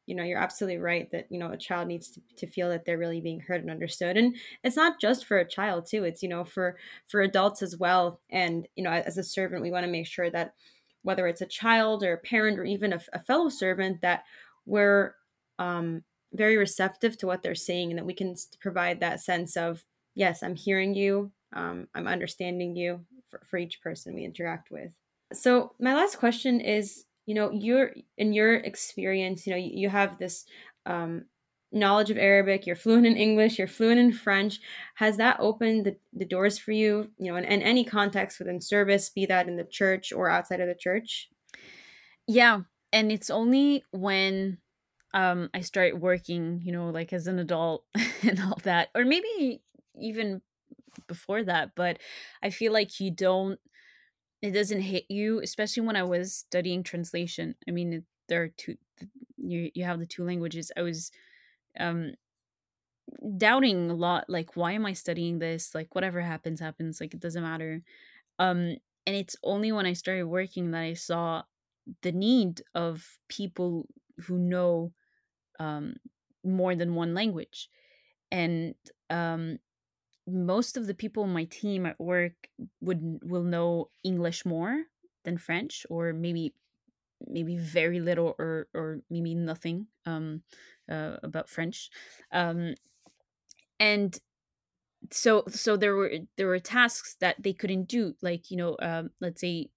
you 0.08 0.15
know 0.15 0.23
you're 0.23 0.39
absolutely 0.39 0.80
right 0.80 1.10
that 1.12 1.27
you 1.30 1.39
know 1.39 1.51
a 1.51 1.58
child 1.58 1.88
needs 1.88 2.10
to, 2.12 2.21
to 2.38 2.47
feel 2.47 2.69
that 2.69 2.86
they're 2.86 2.97
really 2.97 3.21
being 3.21 3.39
heard 3.39 3.62
and 3.62 3.69
understood 3.69 4.17
and 4.17 4.36
it's 4.63 4.75
not 4.75 4.99
just 4.99 5.25
for 5.25 5.38
a 5.38 5.47
child 5.47 5.86
too 5.86 6.04
it's 6.04 6.23
you 6.23 6.30
know 6.30 6.43
for 6.43 6.77
for 7.08 7.21
adults 7.21 7.62
as 7.62 7.77
well 7.77 8.19
and 8.30 8.67
you 8.75 8.84
know 8.84 8.91
as 8.91 9.17
a 9.17 9.23
servant 9.23 9.62
we 9.62 9.71
want 9.71 9.86
to 9.86 9.91
make 9.91 10.08
sure 10.08 10.30
that 10.30 10.54
whether 11.04 11.27
it's 11.27 11.41
a 11.41 11.45
child 11.45 12.04
or 12.04 12.13
a 12.13 12.17
parent 12.17 12.60
or 12.60 12.65
even 12.65 12.93
a, 12.93 12.99
a 13.13 13.23
fellow 13.23 13.49
servant 13.49 14.01
that 14.01 14.23
we're 14.65 15.15
um, 15.60 16.04
very 16.34 16.58
receptive 16.58 17.17
to 17.17 17.28
what 17.28 17.43
they're 17.43 17.56
saying 17.56 17.89
and 17.89 17.97
that 17.97 18.06
we 18.06 18.13
can 18.13 18.36
provide 18.60 19.00
that 19.00 19.19
sense 19.19 19.58
of 19.58 19.84
yes 20.15 20.41
i'm 20.43 20.56
hearing 20.56 20.93
you 20.93 21.32
um, 21.54 21.88
i'm 21.93 22.08
understanding 22.08 22.76
you 22.76 23.06
for, 23.32 23.41
for 23.50 23.58
each 23.58 23.82
person 23.82 24.13
we 24.13 24.26
interact 24.26 24.69
with. 24.69 24.91
So 25.34 25.71
my 25.80 25.95
last 25.95 26.19
question 26.19 26.60
is 26.60 27.06
you 27.26 27.34
know 27.34 27.50
you're 27.52 27.93
in 28.17 28.34
your 28.34 28.56
experience 28.56 29.47
you 29.47 29.52
know 29.52 29.58
you, 29.58 29.71
you 29.74 29.89
have 29.89 30.17
this 30.17 30.45
um, 30.86 31.26
knowledge 31.71 32.10
of 32.10 32.17
arabic 32.17 32.65
you're 32.65 32.76
fluent 32.76 33.06
in 33.06 33.15
english 33.15 33.58
you're 33.58 33.67
fluent 33.67 34.00
in 34.00 34.12
french. 34.12 34.60
Has 34.95 35.17
that 35.17 35.38
opened 35.39 35.86
the, 35.86 35.95
the 36.12 36.26
doors 36.26 36.60
for 36.60 36.74
you 36.74 37.10
you 37.17 37.32
know 37.32 37.38
in, 37.38 37.45
in 37.45 37.62
any 37.62 37.86
context 37.86 38.39
within 38.39 38.60
service 38.60 39.10
be 39.10 39.26
that 39.28 39.47
in 39.47 39.56
the 39.56 39.63
church 39.63 40.12
or 40.12 40.30
outside 40.30 40.60
of 40.60 40.67
the 40.67 40.76
church? 40.76 41.30
Yeah 42.28 42.62
and 42.93 43.12
it's 43.12 43.30
only 43.30 43.84
when 43.91 44.58
um 45.13 45.49
i 45.54 45.62
start 45.62 45.99
working 45.99 46.62
you 46.63 46.71
know 46.71 46.89
like 46.89 47.13
as 47.13 47.27
an 47.27 47.39
adult 47.39 47.86
and 48.23 48.39
all 48.39 48.60
that 48.63 48.89
or 48.95 49.06
maybe 49.06 49.62
even 49.99 50.41
before 51.08 51.43
that 51.43 51.71
but 51.75 51.99
i 52.43 52.49
feel 52.49 52.73
like 52.73 52.99
you 52.99 53.12
don't 53.12 53.60
it 54.41 54.51
doesn't 54.51 54.82
hit 54.82 55.06
you 55.10 55.39
especially 55.41 55.84
when 55.84 55.95
i 55.95 56.04
was 56.04 56.34
studying 56.34 56.84
translation. 56.84 57.56
I 57.67 57.71
mean 57.71 57.93
it, 57.93 58.04
there 58.27 58.43
are 58.43 58.49
two 58.49 58.77
you 59.38 59.71
you 59.73 59.84
have 59.84 59.99
the 59.99 60.06
two 60.06 60.23
languages. 60.23 60.71
I 60.77 60.82
was 60.82 61.12
um 61.80 62.13
doubting 63.38 63.89
a 63.89 63.93
lot 63.93 64.25
like 64.30 64.56
why 64.56 64.71
am 64.73 64.86
i 64.86 64.93
studying 64.93 65.39
this? 65.39 65.75
Like 65.75 65.93
whatever 65.95 66.21
happens 66.21 66.60
happens 66.60 66.99
like 67.01 67.13
it 67.13 67.19
doesn't 67.19 67.43
matter. 67.43 67.82
Um 68.39 68.77
and 69.08 69.15
it's 69.15 69.36
only 69.43 69.71
when 69.71 69.86
i 69.88 69.93
started 69.93 70.27
working 70.27 70.71
that 70.71 70.82
i 70.82 70.93
saw 70.93 71.43
the 72.01 72.11
need 72.11 72.61
of 72.75 73.17
people 73.29 73.87
who 74.27 74.37
know 74.37 74.93
um 75.59 75.95
more 76.43 76.75
than 76.75 76.95
one 76.95 77.13
language. 77.13 77.69
And 78.31 78.75
um 79.09 79.59
most 80.27 80.77
of 80.77 80.87
the 80.87 80.93
people 80.93 81.23
on 81.23 81.33
my 81.33 81.45
team 81.45 81.85
at 81.85 81.99
work 81.99 82.49
would 82.81 83.19
will 83.23 83.43
know 83.43 83.89
English 84.03 84.45
more 84.45 84.83
than 85.23 85.37
French, 85.37 85.85
or 85.89 86.13
maybe 86.13 86.53
maybe 87.27 87.57
very 87.57 87.99
little 87.99 88.35
or 88.39 88.67
or 88.73 89.01
maybe 89.09 89.35
nothing 89.35 89.87
um, 90.05 90.43
uh, 90.89 91.17
about 91.23 91.49
French, 91.49 91.89
um, 92.31 92.75
and 93.79 94.19
so 95.11 95.43
so 95.49 95.77
there 95.77 95.95
were 95.95 96.11
there 96.37 96.47
were 96.47 96.59
tasks 96.59 97.15
that 97.21 97.41
they 97.41 97.53
couldn't 97.53 97.85
do, 97.87 98.15
like 98.21 98.51
you 98.51 98.57
know, 98.57 98.77
um, 98.81 99.11
let's 99.21 99.41
say 99.41 99.69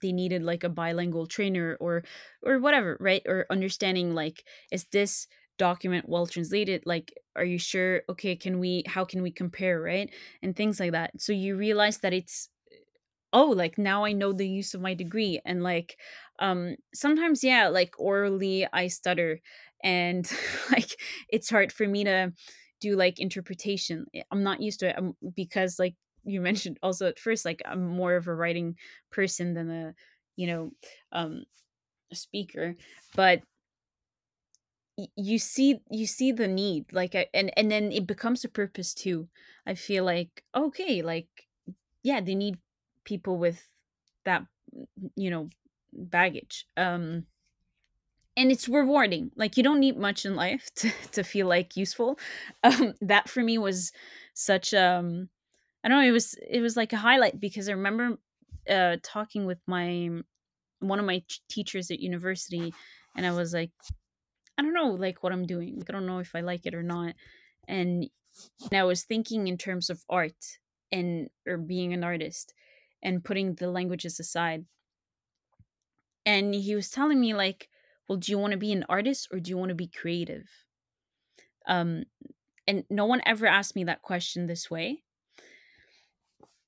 they 0.00 0.12
needed 0.12 0.42
like 0.42 0.64
a 0.64 0.68
bilingual 0.68 1.26
trainer 1.26 1.76
or 1.80 2.04
or 2.42 2.58
whatever, 2.58 2.96
right? 3.00 3.22
Or 3.26 3.46
understanding 3.50 4.14
like 4.14 4.44
is 4.72 4.84
this 4.86 5.26
document 5.58 6.08
well 6.08 6.26
translated? 6.26 6.82
Like 6.86 7.12
are 7.36 7.44
you 7.44 7.58
sure? 7.58 8.02
Okay 8.08 8.36
can 8.36 8.58
we 8.58 8.84
how 8.86 9.04
can 9.04 9.22
we 9.22 9.30
compare 9.32 9.80
right? 9.80 10.12
And 10.42 10.56
things 10.56 10.80
like 10.80 10.92
that. 10.92 11.20
So 11.20 11.32
you 11.32 11.56
realize 11.56 11.98
that 11.98 12.12
it's 12.14 12.48
oh 13.32 13.46
like 13.46 13.78
now 13.78 14.04
i 14.04 14.12
know 14.12 14.32
the 14.32 14.48
use 14.48 14.74
of 14.74 14.80
my 14.80 14.94
degree 14.94 15.40
and 15.44 15.62
like 15.62 15.98
um 16.40 16.76
sometimes 16.94 17.44
yeah 17.44 17.68
like 17.68 17.94
orally 17.98 18.66
i 18.72 18.86
stutter 18.86 19.40
and 19.82 20.32
like 20.72 20.90
it's 21.28 21.50
hard 21.50 21.72
for 21.72 21.86
me 21.86 22.04
to 22.04 22.32
do 22.80 22.96
like 22.96 23.18
interpretation. 23.20 24.06
I'm 24.30 24.42
not 24.42 24.62
used 24.62 24.80
to 24.80 24.88
it 24.88 24.96
um, 24.98 25.14
because 25.36 25.78
like 25.78 25.96
you 26.24 26.40
mentioned 26.40 26.78
also 26.82 27.06
at 27.06 27.18
first 27.18 27.44
like 27.44 27.62
i'm 27.64 27.86
more 27.86 28.16
of 28.16 28.26
a 28.28 28.34
writing 28.34 28.76
person 29.10 29.54
than 29.54 29.70
a 29.70 29.94
you 30.36 30.46
know 30.46 30.70
um 31.12 31.44
a 32.12 32.14
speaker 32.16 32.76
but 33.14 33.42
you 35.16 35.38
see 35.38 35.80
you 35.90 36.06
see 36.06 36.32
the 36.32 36.46
need 36.48 36.92
like 36.92 37.14
and 37.32 37.50
and 37.56 37.70
then 37.70 37.90
it 37.92 38.06
becomes 38.06 38.44
a 38.44 38.48
purpose 38.48 38.92
too. 38.94 39.28
I 39.66 39.74
feel 39.74 40.04
like 40.04 40.44
okay 40.54 41.02
like 41.02 41.28
yeah 42.02 42.20
they 42.20 42.34
need 42.34 42.58
people 43.04 43.38
with 43.38 43.68
that 44.24 44.44
you 45.16 45.30
know 45.30 45.50
baggage 45.92 46.66
um 46.76 47.26
and 48.36 48.50
it's 48.52 48.68
rewarding 48.68 49.30
like 49.36 49.56
you 49.56 49.62
don't 49.62 49.80
need 49.80 49.96
much 49.96 50.24
in 50.24 50.34
life 50.36 50.68
to, 50.76 50.90
to 51.12 51.22
feel 51.22 51.46
like 51.46 51.76
useful. 51.76 52.18
Um 52.62 52.94
that 53.00 53.28
for 53.28 53.42
me 53.42 53.58
was 53.58 53.92
such 54.34 54.74
um 54.74 55.28
I 55.82 55.88
don't 55.88 56.02
know. 56.02 56.08
It 56.08 56.12
was 56.12 56.34
it 56.34 56.60
was 56.60 56.76
like 56.76 56.92
a 56.92 56.98
highlight 56.98 57.40
because 57.40 57.68
I 57.68 57.72
remember 57.72 58.18
uh, 58.68 58.96
talking 59.02 59.46
with 59.46 59.60
my 59.66 60.10
one 60.80 60.98
of 60.98 61.06
my 61.06 61.22
teachers 61.48 61.90
at 61.90 62.00
university, 62.00 62.72
and 63.16 63.26
I 63.26 63.32
was 63.32 63.54
like, 63.54 63.72
I 64.58 64.62
don't 64.62 64.74
know, 64.74 64.90
like 64.90 65.22
what 65.22 65.32
I'm 65.32 65.46
doing. 65.46 65.78
Like, 65.78 65.90
I 65.90 65.92
don't 65.92 66.06
know 66.06 66.18
if 66.18 66.34
I 66.34 66.40
like 66.40 66.66
it 66.66 66.74
or 66.74 66.82
not. 66.82 67.14
And, 67.66 68.10
and 68.62 68.74
I 68.74 68.84
was 68.84 69.04
thinking 69.04 69.48
in 69.48 69.56
terms 69.56 69.90
of 69.90 70.04
art 70.08 70.58
and 70.92 71.30
or 71.46 71.56
being 71.56 71.92
an 71.92 72.04
artist 72.04 72.54
and 73.02 73.24
putting 73.24 73.54
the 73.54 73.70
languages 73.70 74.20
aside. 74.20 74.66
And 76.26 76.54
he 76.54 76.74
was 76.74 76.90
telling 76.90 77.20
me 77.20 77.34
like, 77.34 77.68
well, 78.08 78.18
do 78.18 78.30
you 78.32 78.38
want 78.38 78.52
to 78.52 78.58
be 78.58 78.72
an 78.72 78.84
artist 78.88 79.28
or 79.32 79.40
do 79.40 79.50
you 79.50 79.56
want 79.58 79.70
to 79.70 79.74
be 79.74 79.86
creative? 79.88 80.48
Um, 81.66 82.04
and 82.66 82.84
no 82.90 83.06
one 83.06 83.22
ever 83.26 83.46
asked 83.46 83.76
me 83.76 83.84
that 83.84 84.02
question 84.02 84.46
this 84.46 84.70
way 84.70 85.04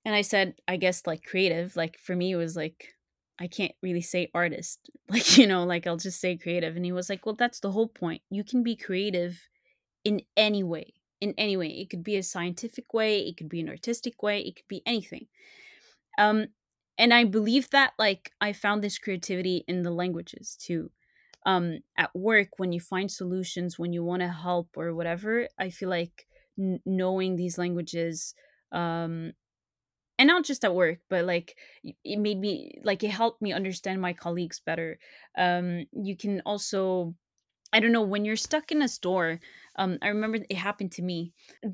and 0.05 0.15
I 0.15 0.23
said, 0.23 0.57
I 0.67 0.77
guess 0.77 1.07
like 1.07 1.25
creative. 1.25 1.77
Like 1.77 1.99
for 1.99 2.17
me, 2.17 2.33
it 2.33 2.37
was 2.37 2.57
like, 2.57 2.95
I 3.39 3.47
can't 3.47 3.73
really 3.83 4.01
say 4.03 4.31
artist. 4.35 4.91
Like, 5.09 5.37
you 5.37 5.47
know, 5.47 5.65
like 5.65 5.87
I'll 5.87 5.99
just 5.99 6.21
say 6.21 6.39
creative. 6.39 6.75
And 6.77 6.85
he 6.87 6.93
was 6.93 7.11
like, 7.11 7.27
Well, 7.27 7.35
that's 7.35 7.61
the 7.61 7.71
whole 7.73 7.89
point. 7.89 8.23
You 8.31 8.45
can 8.45 8.63
be 8.63 8.77
creative 8.77 9.49
in 10.05 10.23
any 10.37 10.63
way. 10.65 10.95
In 11.21 11.35
any 11.39 11.57
way. 11.57 11.69
It 11.69 11.91
could 11.91 12.05
be 12.05 12.17
a 12.17 12.23
scientific 12.23 12.95
way, 12.95 13.21
it 13.29 13.37
could 13.39 13.49
be 13.49 13.61
an 13.61 13.69
artistic 13.71 14.23
way, 14.23 14.41
it 14.43 14.57
could 14.57 14.69
be 14.69 14.83
anything. 14.87 15.29
Um, 16.19 16.47
and 16.99 17.13
I 17.15 17.25
believe 17.25 17.71
that 17.71 17.95
like 17.99 18.33
I 18.41 18.53
found 18.53 18.83
this 18.83 18.99
creativity 18.99 19.65
in 19.67 19.83
the 19.83 19.91
languages 19.91 20.57
too. 20.61 20.91
Um, 21.45 21.81
at 21.97 22.15
work, 22.15 22.59
when 22.59 22.73
you 22.73 22.81
find 22.81 23.11
solutions, 23.11 23.79
when 23.79 23.93
you 23.93 24.05
want 24.05 24.21
to 24.23 24.29
help 24.29 24.77
or 24.77 24.95
whatever, 24.95 25.49
I 25.59 25.71
feel 25.71 25.89
like 25.89 26.27
n- 26.59 26.81
knowing 26.87 27.37
these 27.37 27.59
languages 27.59 28.35
um 28.71 29.33
and 30.23 30.29
not 30.29 30.45
just 30.45 30.65
at 30.65 30.75
work 30.75 31.01
but 31.11 31.25
like 31.25 31.57
it 32.05 32.19
made 32.19 32.39
me 32.39 32.81
like 32.85 33.03
it 33.03 33.11
helped 33.11 33.43
me 33.43 33.53
understand 33.53 34.01
my 34.01 34.13
colleagues 34.13 34.61
better. 34.61 34.99
Um 35.37 35.87
you 35.93 36.17
can 36.17 36.41
also 36.47 37.15
i 37.73 37.81
don't 37.81 37.93
know 37.93 38.03
when 38.03 38.25
you're 38.25 38.37
stuck 38.37 38.71
in 38.71 38.83
a 38.83 38.89
store 38.89 39.41
um 39.77 39.99
i 40.01 40.09
remember 40.09 40.39
it 40.49 40.57
happened 40.57 40.93
to 40.93 41.03
me. 41.03 41.33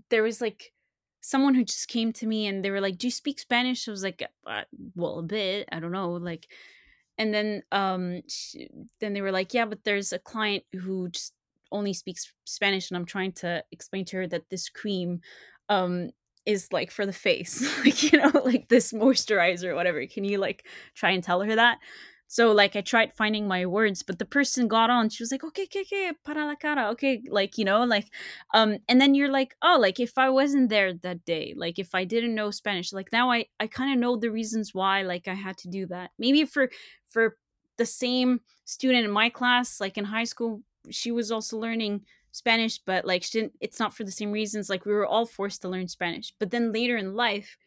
There 0.08 0.22
was 0.22 0.40
like 0.40 0.72
someone 1.20 1.54
who 1.54 1.64
just 1.64 1.88
came 1.88 2.10
to 2.14 2.26
me 2.26 2.46
and 2.46 2.64
they 2.64 2.70
were 2.70 2.80
like 2.80 2.96
do 2.96 3.06
you 3.06 3.10
speak 3.10 3.38
spanish? 3.38 3.86
I 3.86 3.90
was 3.90 4.02
like 4.02 4.22
uh, 4.46 4.64
well 4.96 5.18
a 5.18 5.22
bit 5.22 5.68
i 5.70 5.78
don't 5.80 5.92
know 5.92 6.12
like 6.12 6.48
and 7.18 7.34
then 7.34 7.62
um 7.72 8.22
she, 8.28 8.70
then 9.00 9.12
they 9.12 9.20
were 9.20 9.32
like 9.32 9.52
yeah 9.52 9.66
but 9.66 9.84
there's 9.84 10.12
a 10.14 10.18
client 10.18 10.64
who 10.72 11.10
just 11.10 11.34
only 11.70 11.92
speaks 11.92 12.32
spanish 12.46 12.90
and 12.90 12.96
i'm 12.96 13.04
trying 13.04 13.32
to 13.32 13.62
explain 13.72 14.06
to 14.06 14.16
her 14.16 14.26
that 14.26 14.48
this 14.48 14.70
cream 14.70 15.20
um 15.68 16.10
is 16.48 16.72
like 16.72 16.90
for 16.90 17.04
the 17.04 17.12
face 17.12 17.62
like 17.84 18.10
you 18.10 18.18
know 18.18 18.32
like 18.44 18.68
this 18.68 18.92
moisturizer 18.92 19.68
or 19.68 19.74
whatever. 19.74 20.04
Can 20.06 20.24
you 20.24 20.38
like 20.38 20.66
try 20.94 21.10
and 21.10 21.22
tell 21.22 21.42
her 21.42 21.54
that? 21.54 21.78
So 22.30 22.52
like 22.52 22.76
i 22.76 22.80
tried 22.80 23.12
finding 23.12 23.46
my 23.46 23.66
words 23.66 24.02
but 24.02 24.18
the 24.18 24.24
person 24.24 24.66
got 24.66 24.88
on. 24.90 25.10
She 25.10 25.22
was 25.22 25.30
like 25.30 25.44
okay 25.44 25.64
okay 25.64 25.82
okay 25.82 26.12
para 26.24 26.46
la 26.46 26.54
cara 26.54 26.88
okay 26.92 27.22
like 27.28 27.58
you 27.58 27.64
know 27.64 27.84
like 27.84 28.08
um 28.54 28.78
and 28.88 28.98
then 29.00 29.14
you're 29.14 29.30
like 29.30 29.54
oh 29.62 29.78
like 29.78 30.00
if 30.00 30.16
i 30.16 30.28
wasn't 30.30 30.70
there 30.70 30.92
that 30.94 31.24
day 31.24 31.54
like 31.56 31.78
if 31.78 31.94
i 31.94 32.04
didn't 32.04 32.34
know 32.34 32.50
spanish 32.50 32.92
like 32.92 33.10
now 33.12 33.30
i 33.30 33.46
i 33.60 33.66
kind 33.66 33.92
of 33.92 33.98
know 33.98 34.16
the 34.16 34.30
reasons 34.30 34.74
why 34.74 35.02
like 35.02 35.28
i 35.28 35.34
had 35.34 35.56
to 35.58 35.68
do 35.68 35.86
that. 35.86 36.10
Maybe 36.18 36.44
for 36.44 36.70
for 37.08 37.36
the 37.76 37.86
same 37.86 38.40
student 38.64 39.04
in 39.04 39.10
my 39.10 39.28
class 39.28 39.80
like 39.80 39.98
in 39.98 40.04
high 40.04 40.24
school 40.32 40.62
she 40.90 41.10
was 41.12 41.30
also 41.30 41.58
learning 41.58 42.00
Spanish, 42.38 42.78
but 42.78 43.04
like 43.04 43.22
she 43.22 43.40
didn't, 43.40 43.54
it's 43.60 43.80
not 43.80 43.94
for 43.94 44.04
the 44.04 44.12
same 44.12 44.32
reasons. 44.32 44.70
Like 44.70 44.86
we 44.86 44.92
were 44.92 45.06
all 45.06 45.26
forced 45.26 45.62
to 45.62 45.68
learn 45.68 45.88
Spanish, 45.88 46.32
but 46.38 46.50
then 46.50 46.72
later 46.72 46.96
in 46.96 47.14
life, 47.14 47.58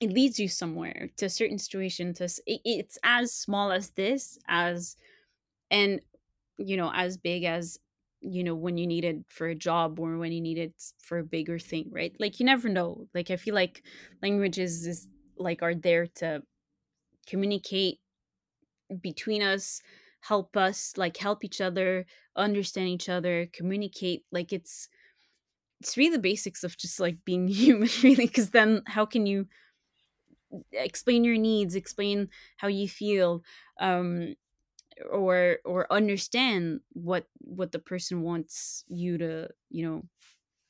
it 0.00 0.12
leads 0.12 0.38
you 0.38 0.48
somewhere 0.48 1.10
to 1.16 1.26
a 1.26 1.30
certain 1.30 1.58
situation. 1.58 2.14
To 2.14 2.24
it, 2.24 2.60
it's 2.64 2.98
as 3.02 3.34
small 3.34 3.72
as 3.72 3.90
this, 3.90 4.38
as 4.48 4.96
and 5.70 6.00
you 6.56 6.76
know 6.76 6.90
as 6.94 7.16
big 7.16 7.44
as 7.44 7.78
you 8.20 8.44
know 8.44 8.54
when 8.54 8.78
you 8.78 8.86
need 8.86 9.04
it 9.04 9.18
for 9.28 9.48
a 9.48 9.54
job 9.54 9.98
or 9.98 10.18
when 10.18 10.32
you 10.32 10.40
need 10.40 10.58
it 10.58 10.74
for 11.02 11.18
a 11.18 11.24
bigger 11.24 11.58
thing, 11.58 11.90
right? 11.90 12.14
Like 12.18 12.38
you 12.40 12.46
never 12.46 12.68
know. 12.68 13.08
Like 13.14 13.30
I 13.30 13.36
feel 13.36 13.54
like 13.54 13.82
languages 14.22 14.86
is 14.86 15.08
like 15.36 15.62
are 15.62 15.74
there 15.74 16.06
to 16.22 16.42
communicate 17.26 17.98
between 19.02 19.42
us 19.42 19.82
help 20.20 20.56
us 20.56 20.92
like 20.96 21.16
help 21.16 21.44
each 21.44 21.60
other 21.60 22.06
understand 22.36 22.88
each 22.88 23.08
other 23.08 23.48
communicate 23.52 24.24
like 24.30 24.52
it's 24.52 24.88
it's 25.80 25.96
really 25.96 26.10
the 26.10 26.18
basics 26.18 26.64
of 26.64 26.76
just 26.76 26.98
like 27.00 27.18
being 27.24 27.48
human 27.48 27.88
really 28.02 28.26
because 28.26 28.50
then 28.50 28.82
how 28.86 29.04
can 29.06 29.26
you 29.26 29.46
explain 30.72 31.24
your 31.24 31.36
needs 31.36 31.74
explain 31.74 32.28
how 32.56 32.68
you 32.68 32.88
feel 32.88 33.42
um 33.80 34.34
or 35.10 35.58
or 35.64 35.92
understand 35.92 36.80
what 36.92 37.26
what 37.38 37.70
the 37.70 37.78
person 37.78 38.22
wants 38.22 38.84
you 38.88 39.18
to 39.18 39.48
you 39.70 39.86
know 39.86 40.02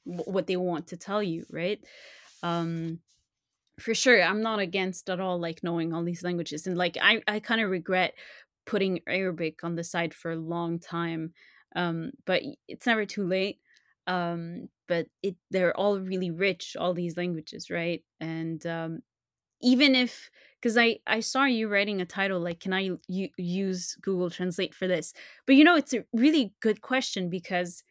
what 0.05 0.47
they 0.47 0.57
want 0.57 0.87
to 0.87 0.97
tell 0.97 1.23
you 1.23 1.45
right? 1.51 1.81
Um 2.43 3.01
for 3.79 3.95
sure 3.95 4.21
i'm 4.23 4.43
not 4.43 4.59
against 4.59 5.09
at 5.09 5.21
all 5.21 5.39
like 5.39 5.63
knowing 5.63 5.93
all 5.93 6.03
these 6.03 6.25
languages 6.25 6.67
and 6.67 6.77
like 6.77 6.97
i 7.01 7.23
i 7.29 7.39
kind 7.39 7.61
of 7.61 7.71
regret 7.71 8.15
putting 8.69 9.01
Arabic 9.09 9.65
on 9.65 9.77
the 9.77 9.85
side 9.85 10.15
for 10.15 10.33
a 10.33 10.37
long 10.37 10.81
time. 10.81 11.35
Um, 11.77 12.13
but 12.27 12.45
it's 12.69 12.87
never 12.87 13.07
too 13.07 13.27
late. 13.27 13.61
Um, 14.07 14.69
but 14.89 15.09
it 15.23 15.37
they're 15.51 15.77
all 15.77 16.01
really 16.01 16.31
rich, 16.31 16.77
all 16.79 16.95
these 16.95 17.17
languages, 17.19 17.71
right? 17.71 18.05
And 18.21 18.67
um, 18.67 19.01
even 19.61 19.95
if 19.95 20.31
because 20.61 20.77
I 20.79 21.01
I 21.07 21.21
saw 21.21 21.45
you 21.45 21.69
writing 21.69 22.01
a 22.01 22.07
title 22.07 22.41
like, 22.41 22.61
can 22.61 22.73
I 22.73 22.93
u- 23.09 23.31
use 23.39 23.97
Google 24.03 24.31
Translate 24.31 24.75
for 24.75 24.89
this? 24.89 25.15
But 25.47 25.57
you 25.57 25.65
know, 25.65 25.77
it's 25.77 25.95
a 25.95 26.05
really 26.13 26.55
good 26.61 26.83
question 26.83 27.31
because 27.31 27.85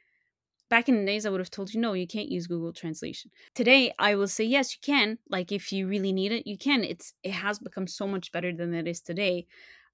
back 0.69 0.89
in 0.89 0.97
the 0.99 1.05
days 1.05 1.25
I 1.25 1.29
would 1.29 1.39
have 1.39 1.49
told 1.51 1.73
you 1.73 1.79
no, 1.79 1.93
you 1.93 2.07
can't 2.07 2.29
use 2.29 2.47
Google 2.47 2.73
Translation. 2.73 3.31
Today 3.55 3.93
I 3.99 4.15
will 4.15 4.27
say 4.27 4.43
yes, 4.43 4.73
you 4.73 4.79
can. 4.81 5.19
Like 5.29 5.51
if 5.51 5.71
you 5.71 5.87
really 5.87 6.13
need 6.13 6.31
it, 6.31 6.47
you 6.47 6.57
can. 6.57 6.83
It's 6.83 7.13
it 7.23 7.31
has 7.31 7.59
become 7.59 7.87
so 7.87 8.07
much 8.07 8.31
better 8.31 8.53
than 8.53 8.73
it 8.73 8.87
is 8.87 9.01
today. 9.01 9.47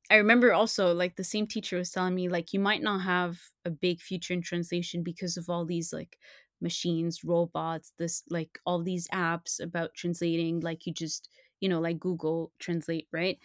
I 0.10 0.18
remember 0.18 0.54
also 0.54 0.94
like 0.94 1.16
the 1.16 1.24
same 1.24 1.48
teacher 1.48 1.78
was 1.78 1.92
telling 1.92 2.16
me 2.16 2.30
like 2.30 2.54
you 2.54 2.60
might 2.60 2.82
not 2.82 3.00
have 3.02 3.40
a 3.66 3.70
big 3.70 4.02
future 4.02 4.34
in 4.34 4.42
translation 4.42 5.02
because 5.04 5.38
of 5.38 5.50
all 5.50 5.66
these 5.66 5.94
like 5.94 6.20
machines, 6.62 7.24
robots, 7.24 7.94
this 7.98 8.24
like 8.30 8.60
all 8.66 8.82
these 8.84 9.08
apps 9.10 9.60
about 9.62 9.94
translating 9.96 10.60
like 10.60 10.86
you 10.86 10.94
just, 10.94 11.30
you 11.62 11.70
know, 11.70 11.80
like 11.80 12.00
Google 12.00 12.52
Translate, 12.60 13.08
right? 13.12 13.40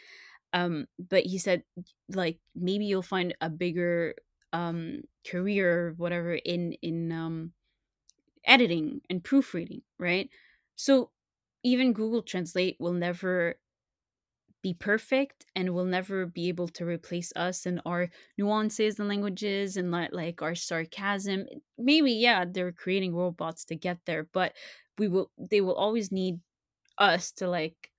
Um 0.53 0.88
but 0.99 1.25
he 1.25 1.38
said 1.38 1.64
like 2.11 2.40
maybe 2.55 2.87
you'll 2.87 3.03
find 3.03 3.37
a 3.40 3.51
bigger 3.51 4.16
um 4.53 5.03
career 5.27 5.94
whatever 5.99 6.35
in 6.35 6.75
in 6.83 7.12
um 7.12 7.53
editing 8.44 9.01
and 9.11 9.23
proofreading, 9.23 9.83
right? 9.99 10.31
So 10.77 11.11
even 11.62 11.92
Google 11.92 12.23
Translate 12.23 12.77
will 12.79 12.92
never 12.92 13.59
be 14.62 14.75
perfect 14.75 15.47
and 15.55 15.75
will 15.75 15.85
never 15.85 16.27
be 16.27 16.49
able 16.49 16.68
to 16.68 16.85
replace 16.85 17.33
us 17.37 17.66
and 17.66 17.81
our 17.87 18.11
nuances 18.37 18.99
and 18.99 19.09
languages 19.09 19.77
and 19.77 19.90
like, 19.92 20.42
our 20.42 20.55
sarcasm 20.55 21.47
maybe 21.79 22.12
yeah 22.12 22.44
they're 22.44 22.73
creating 22.73 23.14
robots 23.14 23.64
to 23.64 23.77
get 23.77 23.99
there 24.07 24.25
but 24.33 24.55
we 24.99 25.09
will 25.09 25.31
they 25.38 25.61
will 25.61 25.75
always 25.77 26.11
need 26.11 26.40
us 26.99 27.33
to 27.33 27.49
like 27.49 27.90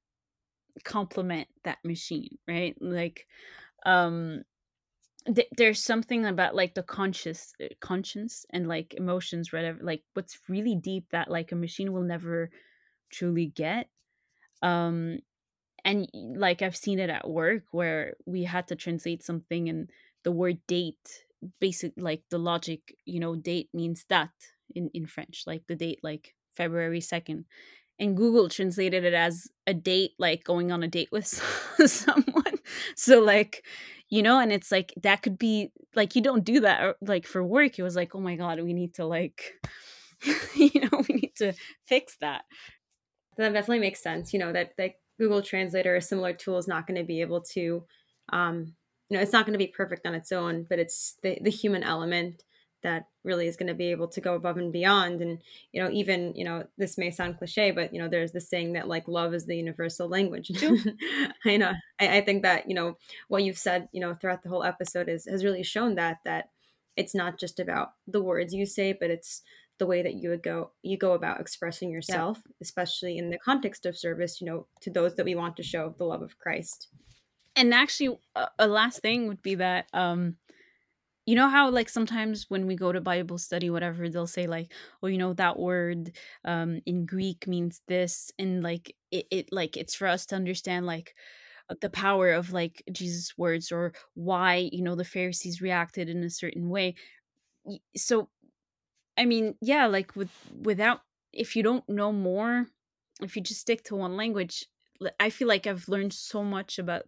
complement 0.84 1.48
that 1.63 1.80
machine 1.84 2.38
right? 2.48 2.76
Like 2.82 3.28
um 3.86 4.43
th- 5.34 5.50
there's 5.58 5.84
something 5.84 6.26
about 6.26 6.56
like 6.56 6.76
the 6.76 6.84
conscious 6.84 7.54
uh, 7.63 7.67
conscience 7.82 8.45
and 8.52 8.67
like 8.67 8.93
emotions 8.95 9.52
whatever 9.54 9.80
like 9.84 10.04
what's 10.13 10.39
really 10.50 10.76
deep 10.76 11.10
that 11.12 11.30
like 11.32 11.52
a 11.52 11.56
machine 11.56 11.93
will 11.93 12.04
never 12.04 12.52
truly 13.12 13.48
get 13.48 13.89
um 14.63 15.19
and 15.86 16.08
like 16.13 16.62
I've 16.62 16.76
seen 16.76 17.00
it 17.00 17.10
at 17.10 17.30
work 17.30 17.63
where 17.72 18.15
we 18.26 18.44
had 18.44 18.68
to 18.68 18.76
translate 18.76 19.24
something 19.24 19.70
and 19.70 19.89
the 20.24 20.32
word 20.32 20.60
date 20.68 21.26
basic 21.60 21.94
like 21.98 22.24
the 22.30 22.38
logic 22.38 22.96
you 23.06 23.20
know 23.20 23.36
date 23.36 23.70
means 23.74 24.06
that 24.10 24.30
in 24.76 24.89
in 24.94 25.06
French 25.06 25.44
like 25.48 25.63
the 25.68 25.76
date 25.76 26.00
like 26.04 26.36
February 26.56 27.00
2nd 27.00 27.46
and 28.00 28.15
Google 28.15 28.48
translated 28.50 29.04
it 29.04 29.13
as 29.13 29.48
a 29.68 29.74
date 29.74 30.12
like 30.18 30.44
going 30.44 30.72
on 30.72 30.84
a 30.84 30.88
date 30.88 31.10
with 31.12 31.28
someone. 31.86 32.60
So 32.96 33.20
like 33.20 33.65
you 34.10 34.24
know 34.24 34.39
and 34.39 34.52
it's 34.52 34.72
like 34.72 34.94
that 35.04 35.22
could 35.22 35.38
be 35.38 35.72
like 35.96 36.15
you 36.15 36.22
don't 36.22 36.46
do 36.46 36.62
that 36.62 36.82
uh, 36.82 36.94
like 37.02 37.28
for 37.28 37.44
work 37.44 37.78
it 37.78 37.84
was 37.84 37.96
like 37.96 38.15
oh 38.15 38.20
my 38.20 38.36
god 38.36 38.62
we 38.62 38.74
need 38.74 38.96
to 38.96 39.06
like 39.06 39.54
you 40.56 40.82
know 40.82 41.04
we 41.08 41.15
need 41.15 41.34
to 41.38 41.54
fix 41.86 42.18
that. 42.22 42.44
That 43.38 43.54
definitely 43.54 43.80
makes 43.80 44.02
sense 44.02 44.34
you 44.34 44.39
know 44.39 44.52
that 44.54 44.72
that 44.78 44.94
Google 45.19 45.43
Translator, 45.43 45.95
a 45.95 46.01
similar 46.01 46.34
tool, 46.34 46.58
is 46.58 46.67
not 46.67 46.88
going 46.88 46.97
to 46.97 47.05
be 47.05 47.21
able 47.21 47.41
to, 47.41 47.84
um, 48.34 48.73
you 49.10 49.17
know, 49.17 49.21
it's 49.21 49.34
not 49.34 49.45
going 49.45 49.53
to 49.53 49.63
be 49.63 49.67
perfect 49.67 50.08
on 50.08 50.15
its 50.15 50.32
own, 50.32 50.65
but 50.67 50.79
it's 50.79 51.17
the, 51.21 51.38
the 51.41 51.51
human 51.51 51.84
element 51.84 52.43
that 52.82 53.08
really 53.23 53.47
is 53.47 53.58
going 53.58 53.67
to 53.67 53.73
be 53.73 53.91
able 53.91 54.08
to 54.08 54.21
go 54.21 54.36
above 54.36 54.58
and 54.58 54.71
beyond. 54.71 55.21
And 55.21 55.41
you 55.71 55.84
know 55.84 55.89
even 55.91 56.34
you 56.36 56.45
know 56.45 56.65
this 56.77 56.97
may 56.97 57.12
sound 57.12 57.38
cliche 57.38 57.71
but 57.71 57.93
you 57.93 57.99
know 57.99 58.08
there's 58.08 58.32
this 58.32 58.49
saying 58.49 58.73
that 58.73 58.88
like 58.88 59.08
love 59.08 59.34
is 59.34 59.45
the 59.45 59.58
universal 59.58 60.08
language. 60.08 60.51
I 61.45 61.58
know. 61.58 61.73
I, 61.99 62.17
I 62.17 62.21
think 62.21 62.43
that 62.43 62.69
you 62.69 62.75
know 62.75 62.97
what 63.27 63.43
you've 63.43 63.58
said 63.58 63.89
you 63.91 63.99
know 63.99 64.13
throughout 64.13 64.43
the 64.43 64.49
whole 64.49 64.63
episode 64.63 65.10
is 65.10 65.25
has 65.25 65.43
really 65.43 65.63
shown 65.63 65.95
that 65.95 66.19
that 66.25 66.49
it's 66.95 67.15
not 67.15 67.39
just 67.39 67.60
about 67.60 67.93
the 68.08 68.21
words 68.21 68.53
you 68.53 68.65
say 68.65 68.93
but 68.93 69.10
it's 69.10 69.41
the 69.80 69.86
way 69.86 70.02
that 70.02 70.15
you 70.15 70.30
would 70.30 70.44
go 70.44 70.72
you 70.84 70.98
go 70.98 71.13
about 71.13 71.39
expressing 71.39 71.89
yourself 71.89 72.42
yeah. 72.46 72.54
especially 72.62 73.18
in 73.18 73.30
the 73.30 73.39
context 73.39 73.86
of 73.86 73.98
service 73.98 74.39
you 74.39 74.48
know 74.48 74.68
to 74.82 74.89
those 74.89 75.15
that 75.15 75.26
we 75.26 75.36
want 75.36 75.58
to 75.58 75.63
show 75.63 75.96
the 75.98 76.04
love 76.04 76.22
of 76.22 76.38
christ 76.38 76.89
and 77.56 77.74
actually 77.74 78.20
a, 78.36 78.48
a 78.60 78.68
last 78.68 79.02
thing 79.02 79.28
would 79.28 79.42
be 79.42 79.56
that 79.56 79.88
um 79.94 80.36
you 81.26 81.36
know 81.36 81.48
how 81.48 81.70
like 81.70 81.89
sometimes 81.89 82.46
when 82.50 82.68
we 82.68 82.76
go 82.76 82.92
to 82.92 83.02
bible 83.02 83.38
study 83.38 83.70
whatever 83.70 84.10
they'll 84.10 84.28
say 84.28 84.48
like 84.48 84.72
oh 85.02 85.08
you 85.08 85.18
know 85.18 85.34
that 85.34 85.58
word 85.58 86.12
um 86.46 86.82
in 86.86 87.06
greek 87.06 87.48
means 87.48 87.82
this 87.88 88.32
and 88.38 88.62
like 88.62 88.96
it, 89.12 89.26
it 89.32 89.50
like 89.52 89.78
it's 89.78 89.96
for 89.96 90.08
us 90.08 90.26
to 90.26 90.36
understand 90.36 90.86
like 90.86 91.15
the 91.82 91.89
power 91.89 92.32
of 92.32 92.52
like 92.52 92.84
jesus 92.92 93.38
words 93.38 93.72
or 93.72 93.94
why 94.15 94.70
you 94.72 94.82
know 94.82 94.96
the 94.96 95.04
pharisees 95.06 95.62
reacted 95.62 96.10
in 96.10 96.24
a 96.24 96.30
certain 96.30 96.68
way 96.68 96.96
so 97.96 98.30
i 99.19 99.25
mean 99.25 99.55
yeah 99.62 99.86
like 99.86 100.15
with 100.15 100.32
without 100.63 101.01
if 101.34 101.55
you 101.55 101.63
don't 101.63 101.88
know 101.89 102.12
more 102.12 102.67
if 103.21 103.36
you 103.36 103.41
just 103.43 103.62
stick 103.62 103.84
to 103.84 103.95
one 103.95 104.17
language 104.17 104.65
i 105.19 105.29
feel 105.29 105.47
like 105.47 105.67
i've 105.67 105.88
learned 105.88 106.13
so 106.13 106.43
much 106.43 106.79
about 106.79 107.03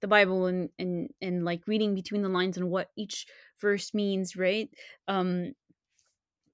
the 0.00 0.08
Bible 0.08 0.46
and 0.46 0.68
and 0.78 1.08
and 1.22 1.46
like 1.46 1.66
reading 1.66 1.94
between 1.94 2.20
the 2.20 2.28
lines 2.28 2.58
and 2.58 2.70
what 2.70 2.90
each 2.94 3.26
verse 3.58 3.94
means, 3.94 4.36
right? 4.36 4.68
Um 5.08 5.54